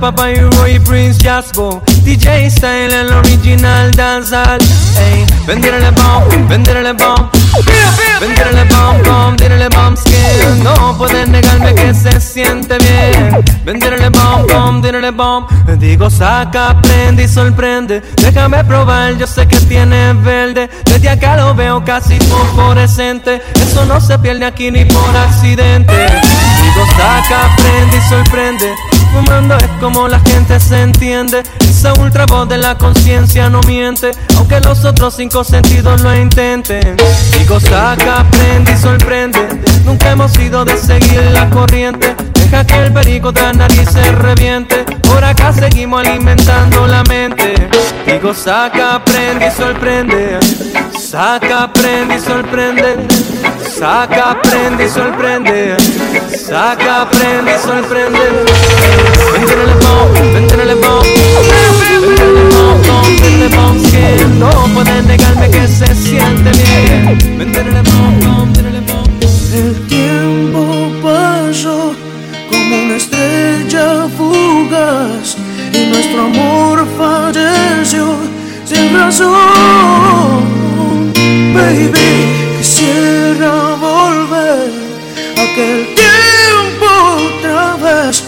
[0.00, 1.82] Papa y Roy Prince Jasgo.
[2.04, 4.58] DJ Style, el original danzal.
[4.98, 7.30] Ey, venderle bomb, venderle bomb.
[7.30, 7.64] Feel,
[7.96, 8.20] feel.
[8.20, 10.64] Vendrele bom bom, dírele bom skin.
[10.64, 13.44] No puedes negarme que se siente bien.
[13.64, 15.46] Vendrele bom bom, dírele bom.
[15.78, 18.00] Digo saca, prende y sorprende.
[18.16, 20.70] Déjame probar, yo sé que tiene verde.
[20.84, 23.42] Desde acá lo veo casi fosforescente.
[23.54, 25.92] Eso no se pierde aquí ni por accidente.
[25.92, 28.74] Digo saca, prende y sorprende.
[29.12, 31.42] Fumando es como la gente se entiende.
[31.60, 34.12] Esa ultra voz de la conciencia no miente.
[34.36, 36.96] Aunque los otros cinco sentidos lo intenten.
[37.38, 39.48] Digo saca, prende y sorprende.
[39.84, 42.14] Nunca hemos ido de seguir la corriente.
[42.34, 44.84] Deja que el perico de la nariz se reviente.
[45.02, 47.54] Por acá seguimos alimentando la mente.
[48.06, 50.38] Digo saca, prende y sorprende.
[50.98, 52.96] Saca, prende y sorprende.
[53.80, 55.74] Saca, prende y sorprende.
[56.36, 58.44] Saca, prende y sorprende.
[59.32, 61.02] Vendrele bom, vendrele bom.
[61.80, 67.38] Vendrele bom, bom, vendrele bom, que no puedes negarme que se siente bien.
[67.38, 69.06] Vendrele bom, bom, vendrele bom.
[69.54, 70.60] El tiempo
[71.02, 71.94] pasó
[72.50, 75.38] como una estrella fugaz
[75.72, 78.14] y nuestro amor falleció
[78.66, 80.60] sin razón.
[81.54, 83.69] Baby, quisiera
[85.60, 86.86] aquel tiempo
[87.36, 88.24] otra vez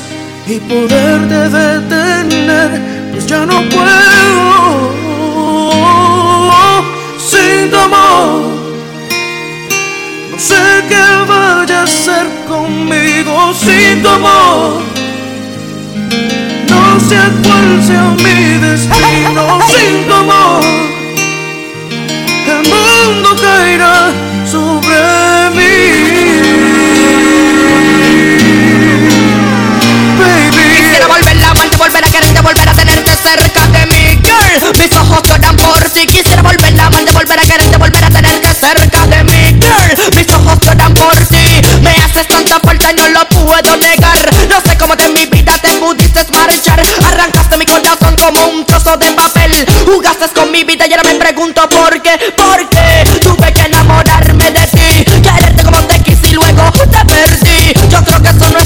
[0.46, 2.70] y poderte detener,
[3.12, 4.92] pues ya no puedo
[7.18, 8.42] sin tu amor.
[10.30, 14.82] No sé qué vaya a hacer conmigo sin tu amor.
[16.68, 20.62] No sé cuál sea mi destino sin tu amor.
[22.46, 24.10] El mundo caerá
[24.50, 25.31] sobre
[32.53, 34.78] volver a tenerte cerca de mí, girl.
[34.78, 36.07] Mis ojos lloran por ti.
[36.07, 40.14] Quisiera volver a amarte, volver a quererte, volver a tenerte cerca de mí, girl.
[40.16, 41.62] Mis ojos lloran por ti.
[41.80, 44.30] Me haces tanta falta y no lo puedo negar.
[44.50, 46.82] No sé cómo de mi vida te pudiste marchar.
[47.07, 49.66] Arrancaste mi corazón como un trozo de papel.
[49.86, 52.18] Jugaste con mi vida y ahora me pregunto por qué.
[52.36, 53.05] ¿Por qué?
[53.20, 55.05] Tuve que enamorarme de ti.
[55.22, 57.72] Quererte como te quise y luego te perdí.
[57.88, 58.61] Yo creo que eso no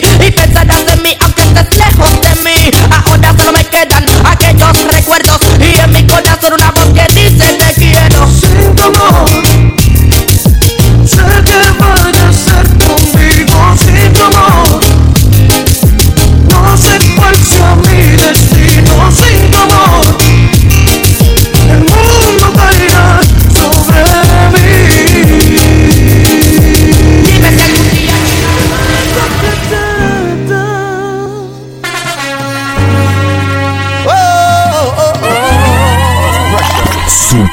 [0.00, 0.24] por ti.
[0.26, 0.73] Y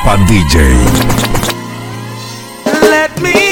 [0.04, 0.56] Super DJ.
[2.90, 3.51] Let me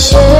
[0.00, 0.39] show.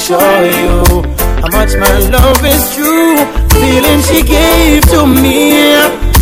[0.00, 1.04] Show you
[1.44, 3.20] how much my love is true?
[3.60, 5.76] Feeling she gave to me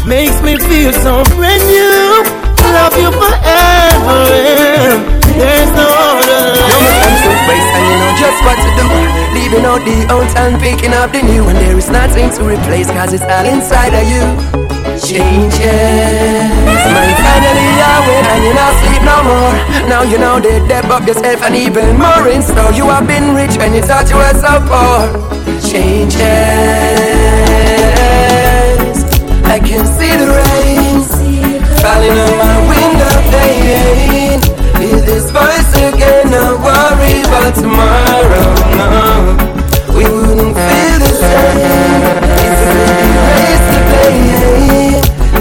[0.04, 2.26] makes me feel so brand new.
[2.74, 4.20] Love you forever.
[4.82, 4.98] And
[5.38, 6.58] There's no other.
[6.58, 7.30] Now my time to
[7.78, 8.86] and you know just what to do
[9.32, 12.90] Leaving out the old and picking up the new And there is nothing to replace
[12.90, 14.77] cause it's all inside of you
[15.09, 17.68] Changes Man, finally
[18.04, 19.56] win and you not sleep no more
[19.88, 23.34] Now you know the depth of yourself and even more in store You have been
[23.34, 25.09] rich when you thought you were so poor
[25.64, 26.20] Changes
[29.48, 31.00] I can see the rain
[31.80, 34.44] Falling on my window pane
[34.76, 38.44] Hear this voice again, no worry about tomorrow,
[38.76, 38.92] no
[39.96, 42.88] We wouldn't feel the same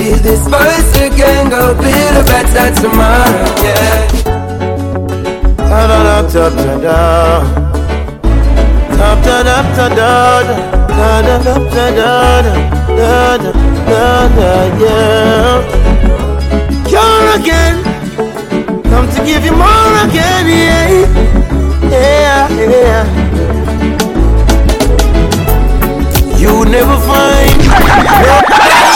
[0.08, 4.08] play this voice again, go build a better tomorrow, yeah
[5.58, 7.00] Da da da da da da.
[8.98, 13.12] Da da da da da da da da da da da
[13.88, 14.52] da da da
[14.84, 15.58] yeah.
[16.92, 17.76] You're again,
[18.84, 20.90] come to give you more again, yeah,
[21.92, 23.04] yeah, yeah.
[26.38, 28.84] You never find.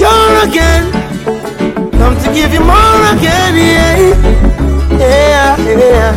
[0.00, 0.90] You're again,
[1.92, 3.96] come to give you more again, yeah,
[4.98, 6.12] yeah, yeah.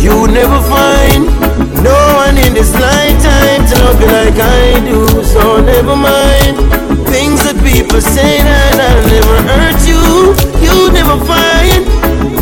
[0.00, 1.24] You never find
[1.82, 6.56] no one in this lifetime to love you like I do, so never mind.
[7.08, 10.04] Things people say that I'll never hurt you.
[10.60, 11.80] You never find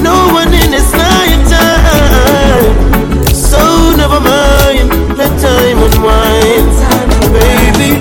[0.02, 2.74] no one in this lifetime,
[3.32, 4.90] so never mind.
[5.16, 6.74] Let time unwind,
[7.30, 7.92] baby.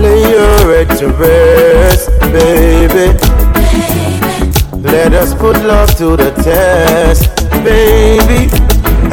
[0.00, 3.18] Lay your head to rest, baby.
[4.80, 7.28] Let us put love to the test,
[7.64, 8.48] baby.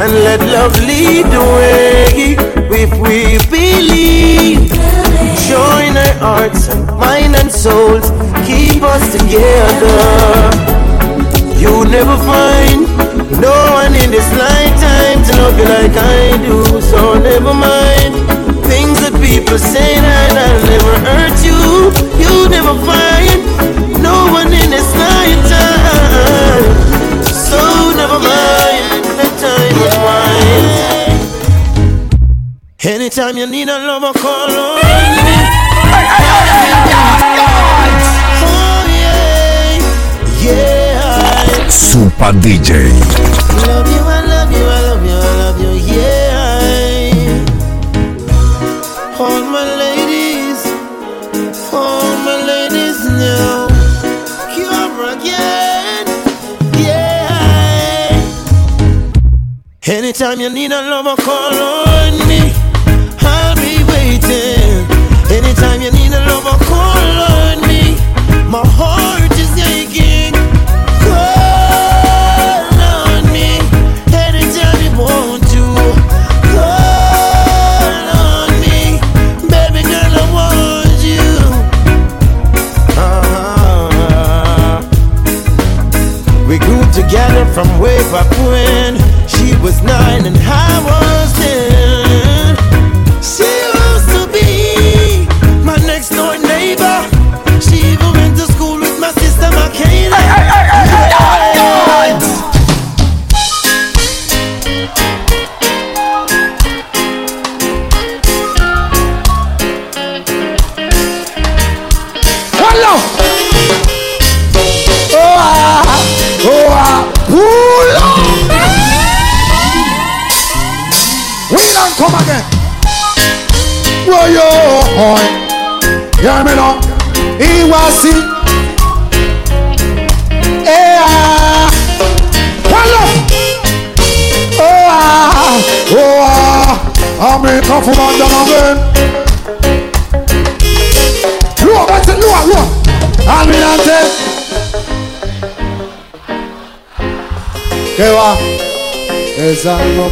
[0.00, 2.36] And let love lead the way
[2.70, 5.07] if we believe.
[5.48, 6.68] Join our hearts
[7.18, 8.10] mind and souls,
[8.46, 9.98] keep us together.
[11.56, 12.82] You never find
[13.40, 18.12] no one in this lifetime to love you like I do, so never mind
[18.68, 21.60] things that people say that I'll never hurt you.
[22.22, 23.38] You never find
[24.02, 26.76] no one in this lifetime,
[27.24, 27.60] so
[27.96, 28.84] never mind.
[29.16, 30.97] Let time unwind.
[32.84, 35.36] Anytime you need a lover, call on me.
[38.40, 39.82] Oh yeah,
[40.40, 41.68] yeah.
[41.68, 42.88] Super DJ.
[43.66, 47.44] Love you, I love you, I love you, I love you, yeah.
[49.18, 50.64] All my ladies,
[51.72, 53.66] all my ladies now.
[54.54, 56.06] Come again,
[56.78, 58.22] yeah.
[59.82, 62.57] Anytime you need a lover, call on me.
[64.08, 64.86] Waiting.
[65.30, 67.92] Anytime you need a lover, call on me.
[68.48, 69.97] My heart is aching.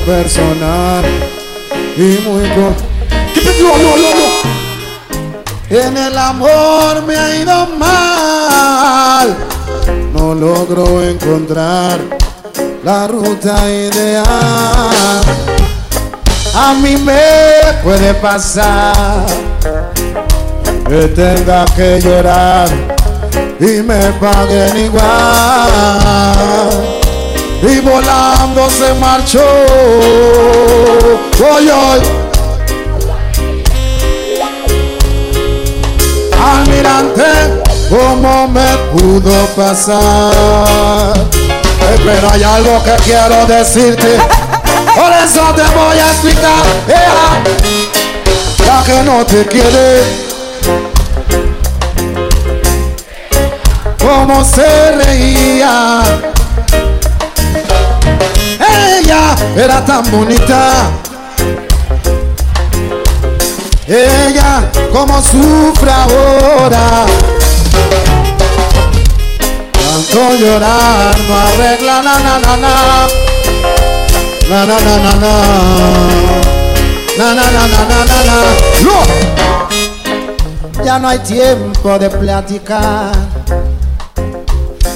[0.06, 1.04] Personal
[1.96, 2.72] y muy co...
[3.34, 4.30] ¿Qué te lua, lua, lua, lua?
[5.68, 9.36] En el amor me ha ido mal.
[10.14, 11.98] No logro encontrar
[12.84, 14.24] la ruta ideal.
[16.54, 19.26] A mí me puede pasar
[20.88, 22.68] que tenga que llorar
[23.58, 26.06] y me paguen igual.
[27.62, 29.44] Y volando se marchó.
[31.40, 32.00] Hoy, hoy.
[36.38, 37.22] Almirante,
[37.88, 41.16] ¿cómo me pudo pasar?
[41.16, 44.18] Eh, Pero hay algo que quiero decirte.
[44.94, 46.64] Por eso te voy a explicar.
[48.66, 50.02] La que no te quiere.
[53.98, 56.02] Cómo se reía.
[58.76, 60.90] Ella era tan bonita.
[63.86, 67.06] Ella como sufre ahora.
[69.72, 72.74] Tanto llorar no arregla na na na na.
[74.50, 75.32] Na na na na na.
[77.18, 78.36] Na na na na na na.
[80.84, 83.10] Ya no hay tiempo de platicar.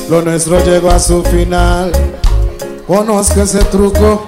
[0.09, 1.91] Lo nuestro llegó a su final.
[2.91, 4.27] Conozco ese truco.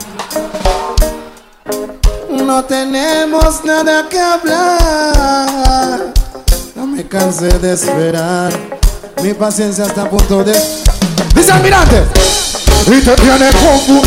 [2.30, 6.12] No tenemos nada que hablar.
[6.76, 8.52] No me cansé de esperar.
[9.20, 10.52] Mi paciencia está a punto de.
[11.34, 12.04] Dice almirante.
[12.86, 14.00] Y te tiene confu.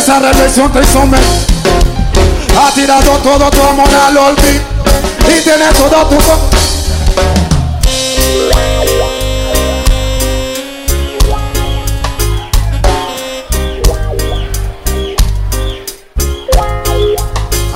[0.00, 1.18] Esa reflexión te hizo me.
[2.58, 4.64] Ha tirado todo tu amor al olvido.
[5.28, 6.16] Y tiene todo tu.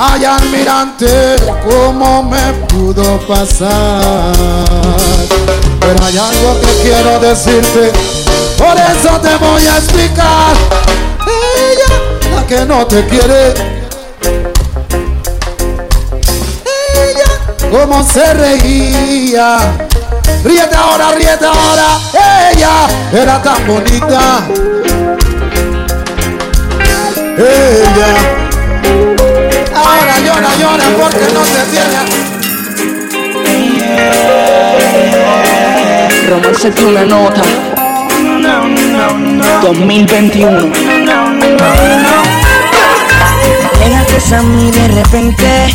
[0.00, 1.34] Ay, almirante,
[1.68, 4.32] ¿cómo me pudo pasar?
[5.80, 7.90] Pero hay algo que quiero decirte,
[8.56, 10.54] por eso te voy a explicar.
[11.26, 13.54] Ella, la que no te quiere.
[16.94, 19.58] Ella, cómo se reía.
[20.44, 21.98] Ríete ahora, ríete ahora.
[22.52, 24.46] Ella era tan bonita.
[27.36, 28.47] Ella.
[29.84, 31.98] Ahora llora, llora porque no se tiene.
[36.28, 37.42] Romance de una nota.
[39.62, 40.72] 2021.
[43.78, 45.74] Llegaste a mí de repente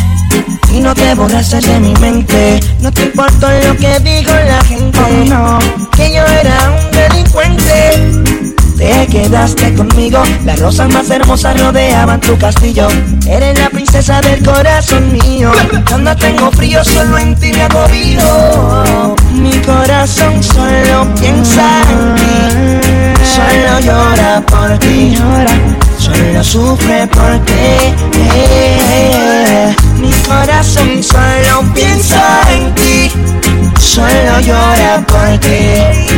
[0.72, 2.60] y no te borraste de mi mente.
[2.80, 5.00] No te importó lo que dijo la gente.
[5.28, 5.58] no,
[5.96, 8.13] que yo era un delincuente.
[8.84, 12.86] Te quedaste conmigo, las rosas más hermosas rodeaban tu castillo.
[13.26, 15.50] Eres la princesa del corazón mío.
[15.88, 19.16] Cuando tengo frío, solo en ti me agobio.
[19.32, 25.16] Mi corazón solo piensa en ti, solo llora por ti.
[25.98, 27.94] Solo sufre por ti.
[29.98, 32.22] Mi corazón solo piensa
[32.52, 33.10] en ti,
[33.80, 36.13] solo llora por ti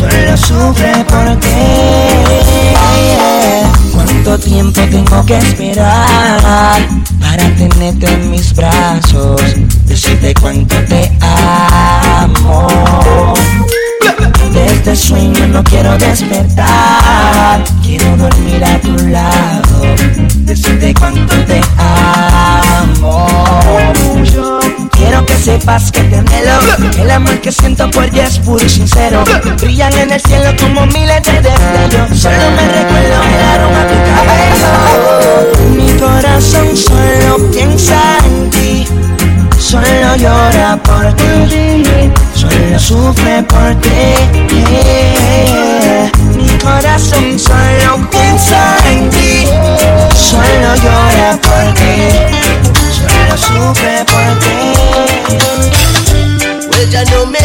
[0.00, 1.48] solo sufre por ti.
[3.92, 6.80] ¿Cuánto tiempo tengo que esperar
[7.20, 9.42] para tenerte en mis brazos?
[9.84, 12.66] Decirte cuánto te amo.
[14.52, 19.82] De este sueño no quiero despertar, quiero dormir a tu lado.
[20.38, 21.19] Decirte cuánto
[25.70, 26.58] que te anhelo
[26.98, 29.22] El amor que siento por ti es puro y sincero.
[29.60, 32.20] Brillan en el cielo como miles de destellos.
[32.20, 38.84] Solo me recuerdo el aroma de tu cabello Mi corazón solo piensa en ti.
[39.58, 42.12] Solo llora por ti.
[42.34, 43.90] Solo sufre por ti.
[46.36, 49.46] Mi corazón solo piensa en ti.
[50.16, 51.94] Solo llora por ti.
[52.90, 54.79] Solo sufre por ti
[57.00, 57.39] ya no me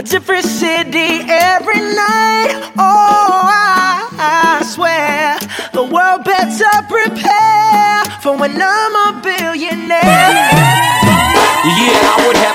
[0.00, 2.72] a different city every night.
[2.78, 5.36] Oh, I, I swear
[5.74, 8.89] the world better prepare for when I'm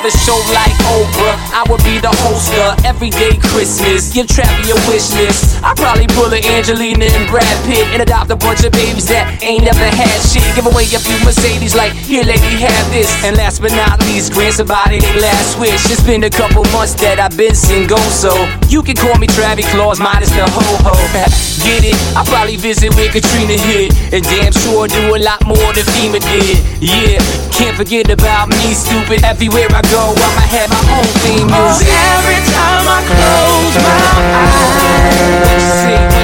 [0.05, 1.33] a show like Oprah.
[1.49, 4.13] I would be the host of Everyday Christmas.
[4.13, 5.57] Give Travi a wish list.
[5.65, 9.41] I'd probably pull a Angelina and Brad Pitt and adopt a bunch of babies that
[9.41, 10.45] ain't never had shit.
[10.53, 13.09] Give away a few Mercedes, like, here, lady, have this.
[13.25, 15.81] And last but not least, grant somebody their last wish.
[15.89, 18.29] It's been a couple months that I've been single, so
[18.69, 20.93] you can call me Travi Claus minus the ho ho.
[21.65, 21.97] Get it?
[22.13, 26.21] I probably visit where Katrina hit, and damn sure do a lot more than FEMA
[26.21, 26.61] did.
[26.77, 27.17] Yeah,
[27.49, 29.23] can't forget about me, stupid.
[29.23, 31.87] Everywhere I go, I'ma have my own theme music.
[31.87, 34.03] Oh, every time I close my
[34.43, 36.14] eyes, what you you see,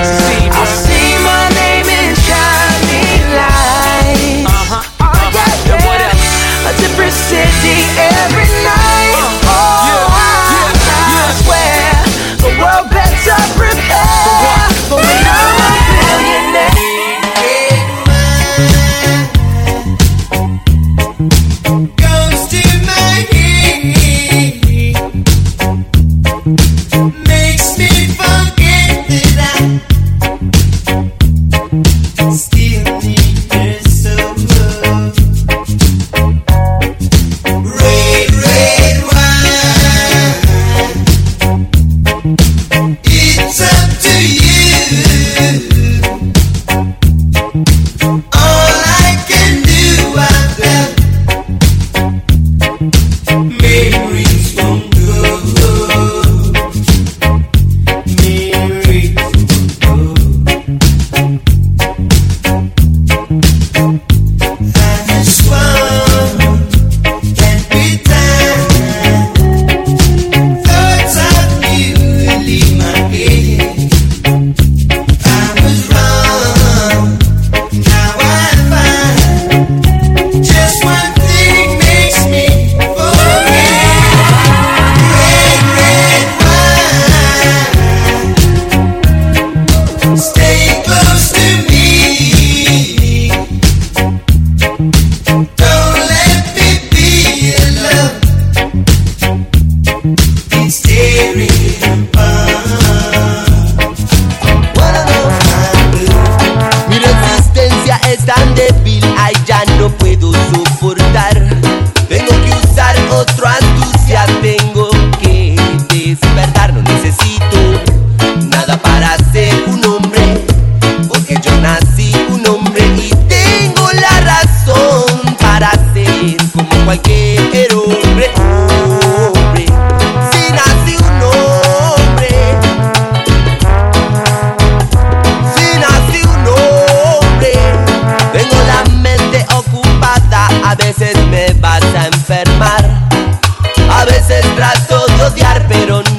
[144.61, 146.10] trato de odiar, pero no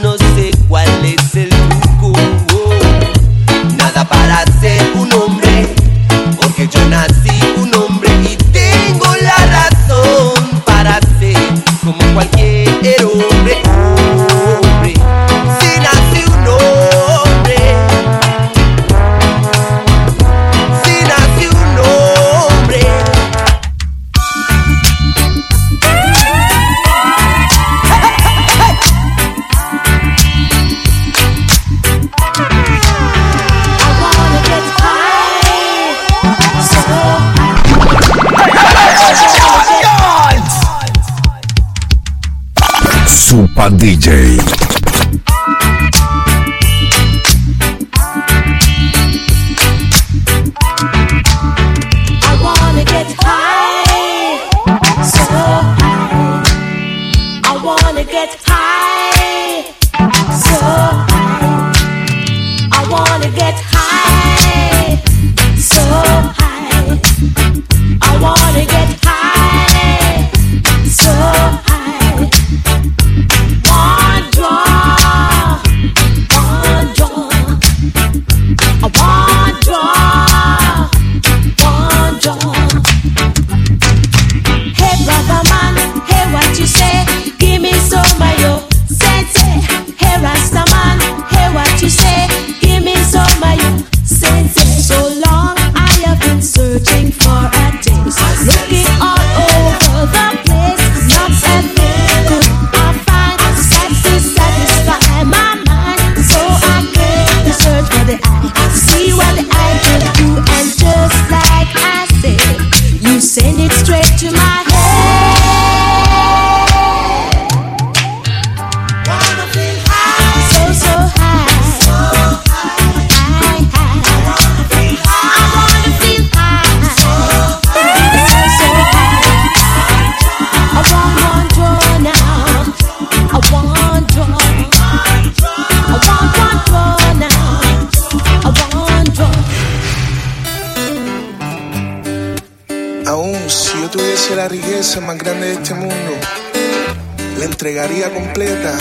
[147.43, 148.73] la entregaría completa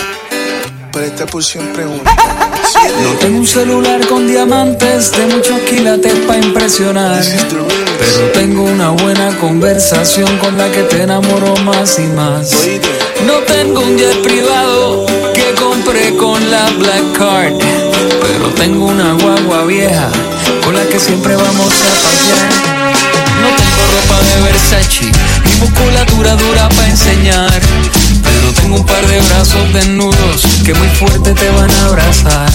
[0.92, 2.12] para estar por siempre juntos.
[3.02, 7.24] No tengo un celular con diamantes de muchos quilates para impresionar.
[7.98, 12.52] Pero tengo una buena conversación con la que te enamoro más y más.
[13.26, 17.54] No tengo un jet privado que compré con la Black Card.
[18.20, 20.08] Pero tengo una guagua vieja
[20.64, 22.72] con la que siempre vamos a pasear.
[23.42, 25.10] No tengo ropa de Versace
[25.46, 27.60] ni musculatura dura para enseñar.
[28.54, 32.50] Tengo un par de brazos desnudos que muy fuerte te van a abrazar.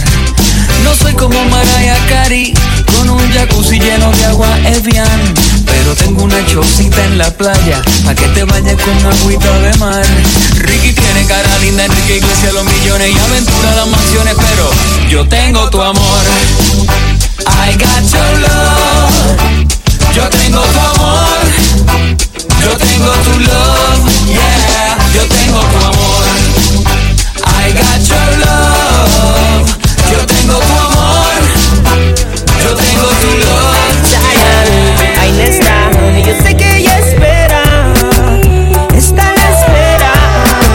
[0.83, 2.53] No soy como Mariah Carey
[2.95, 5.33] con un jacuzzi lleno de agua Evian.
[5.65, 10.05] Pero tengo una chocita en la playa pa' que te bañes con agüita de mar.
[10.55, 14.35] Ricky tiene cara linda, Enrique Iglesias los millones y aventura las mansiones.
[14.35, 14.69] Pero
[15.09, 16.23] yo tengo tu amor.
[17.47, 19.77] I got your love.
[20.13, 22.07] Yo tengo tu amor.
[22.63, 24.27] Yo tengo tu love.
[24.27, 25.06] Yeah.
[25.17, 26.25] Yo tengo tu amor.
[27.43, 29.65] I got your love.
[30.11, 31.33] Yo tengo tu amor.
[32.63, 33.77] Yo tengo tu love.
[35.19, 35.89] Ahí está.
[36.23, 37.63] Yo sé que ella espera.
[38.95, 40.13] Está a la espera.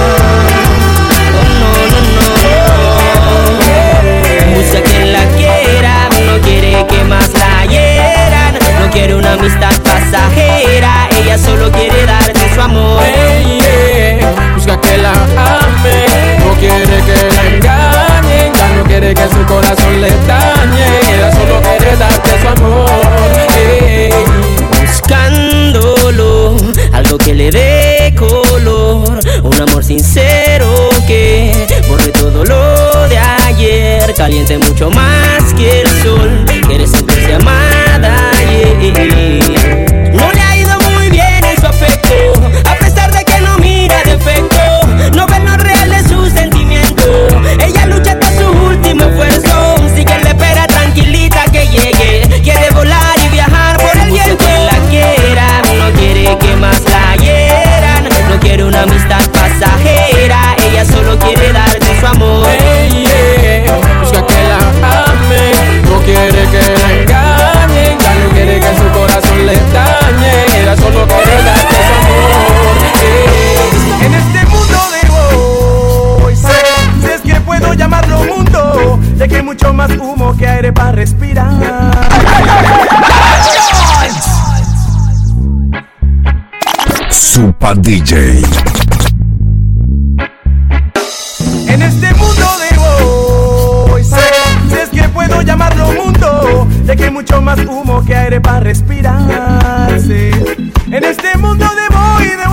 [0.00, 0.24] Oh,
[1.60, 2.26] no, no,
[3.62, 4.54] no.
[4.56, 5.94] Busca quien la quiera.
[6.26, 8.52] No quiere que más la hieran.
[8.80, 11.08] No quiere una amistad pasajera.
[11.16, 13.21] Ella solo quiere darte su amor.
[14.80, 20.10] Que la ame, no quiere que la engañen, ya no quiere que su corazón le
[20.26, 22.86] dañe, ella solo quiere darte su amor.
[23.56, 24.10] ey.
[24.80, 26.56] buscándolo,
[26.92, 31.52] algo que le dé color, un amor sincero que
[31.88, 38.32] borre todo lo de ayer, caliente mucho más que el sol, quiere sentirse amada.
[38.82, 39.91] yeah.
[48.92, 54.36] Último esfuerzo, sigue le espera tranquilita que llegue, quiere volar y viajar por el viento.
[54.36, 60.84] Que la quiera, no quiere que más la hieran, no quiere una amistad pasajera, ella
[60.84, 62.61] solo quiere darte su amor.
[80.36, 81.50] Que aire para respirar.
[87.10, 88.42] Super DJ.
[91.68, 94.16] En este mundo de hoy sé,
[94.68, 98.60] si es que puedo llamarlo mundo, de que hay mucho más humo que aire para
[98.60, 99.90] respirar.
[99.98, 102.46] En este mundo de voy, de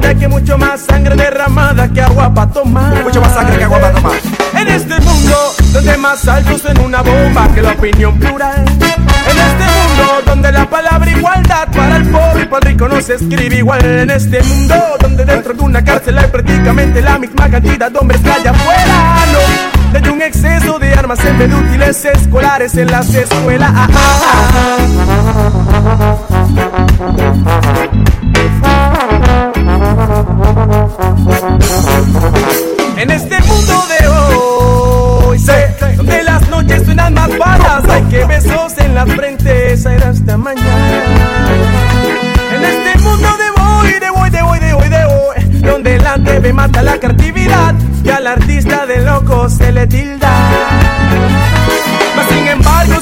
[0.00, 3.02] ya que hay mucho más sangre derramada que agua para tomar.
[3.02, 4.12] Mucho más sangre que agua para tomar.
[4.58, 8.64] En este mundo donde más altos en una bomba que la opinión plural.
[8.64, 13.00] En este mundo donde la palabra igualdad para el pobre y para el rico no
[13.00, 13.84] se escribe igual.
[13.84, 18.20] En este mundo donde dentro de una cárcel hay prácticamente la misma cantidad de hombres
[18.20, 19.16] que allá afuera.
[19.32, 19.38] No,
[19.92, 23.72] desde un exceso de armas en vez de útiles escolares en las escuelas.
[23.74, 24.78] Ah, ah,
[27.46, 28.13] ah.
[33.04, 38.78] En este mundo de hoy, sé, donde las noches suenan más balas, hay que besos
[38.78, 41.02] en la frente, esa era hasta mañana.
[42.50, 46.14] En este mundo de hoy, de hoy, de hoy, de hoy, de hoy, donde la
[46.14, 50.30] TV mata la creatividad y al artista de loco se le tilda.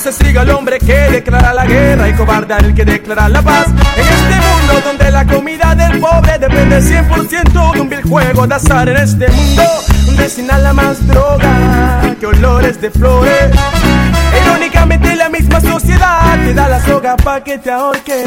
[0.02, 3.66] Se sigue al hombre que declara la guerra y cobarde al que declara la paz.
[3.68, 8.54] En este mundo donde la comida del pobre depende 100% de un vil juego de
[8.56, 8.88] azar.
[8.88, 9.62] En este mundo
[10.06, 13.52] donde se inhala más droga que olores de flores.
[14.44, 18.26] Irónicamente la misma sociedad te da la soga pa' que te ahorques.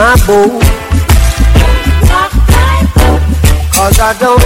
[0.00, 0.62] my boat.
[3.70, 4.42] Cause I don't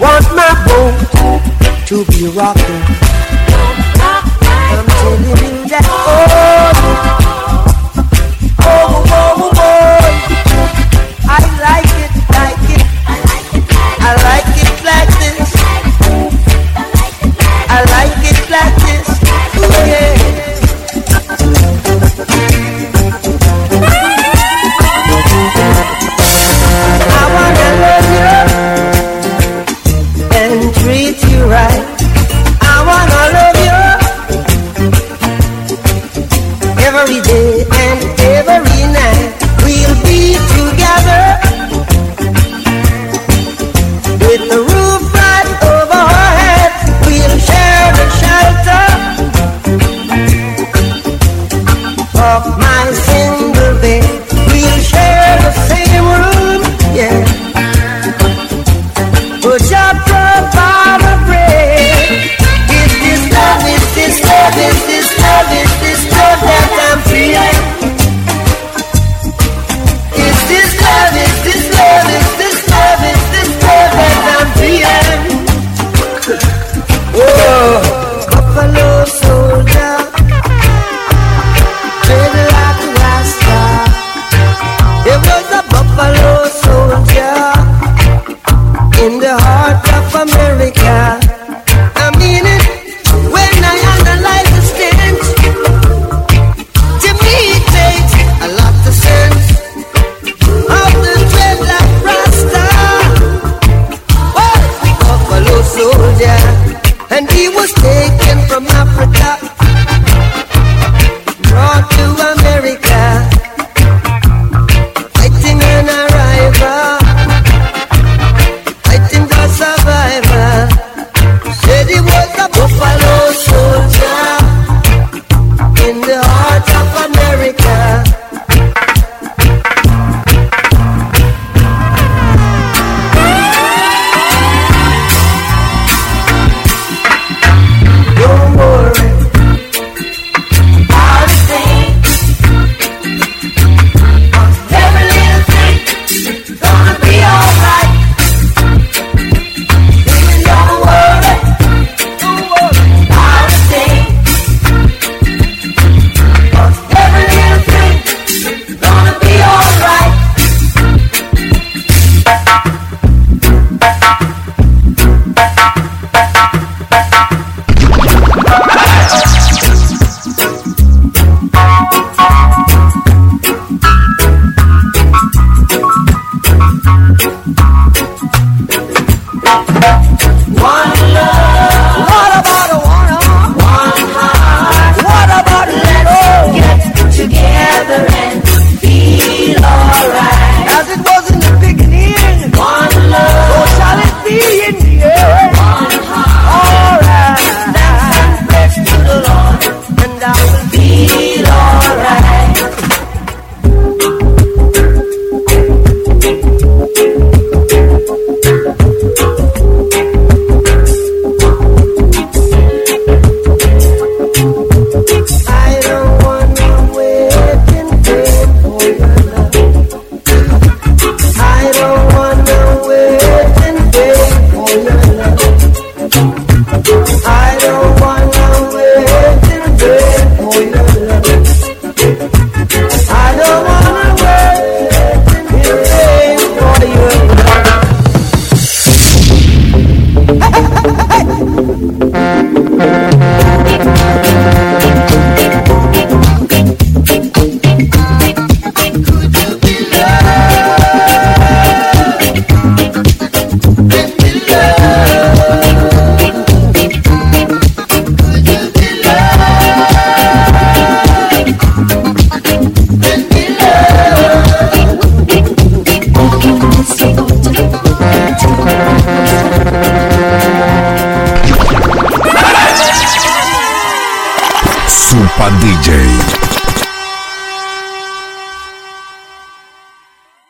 [0.00, 2.99] want my boat to be rocking.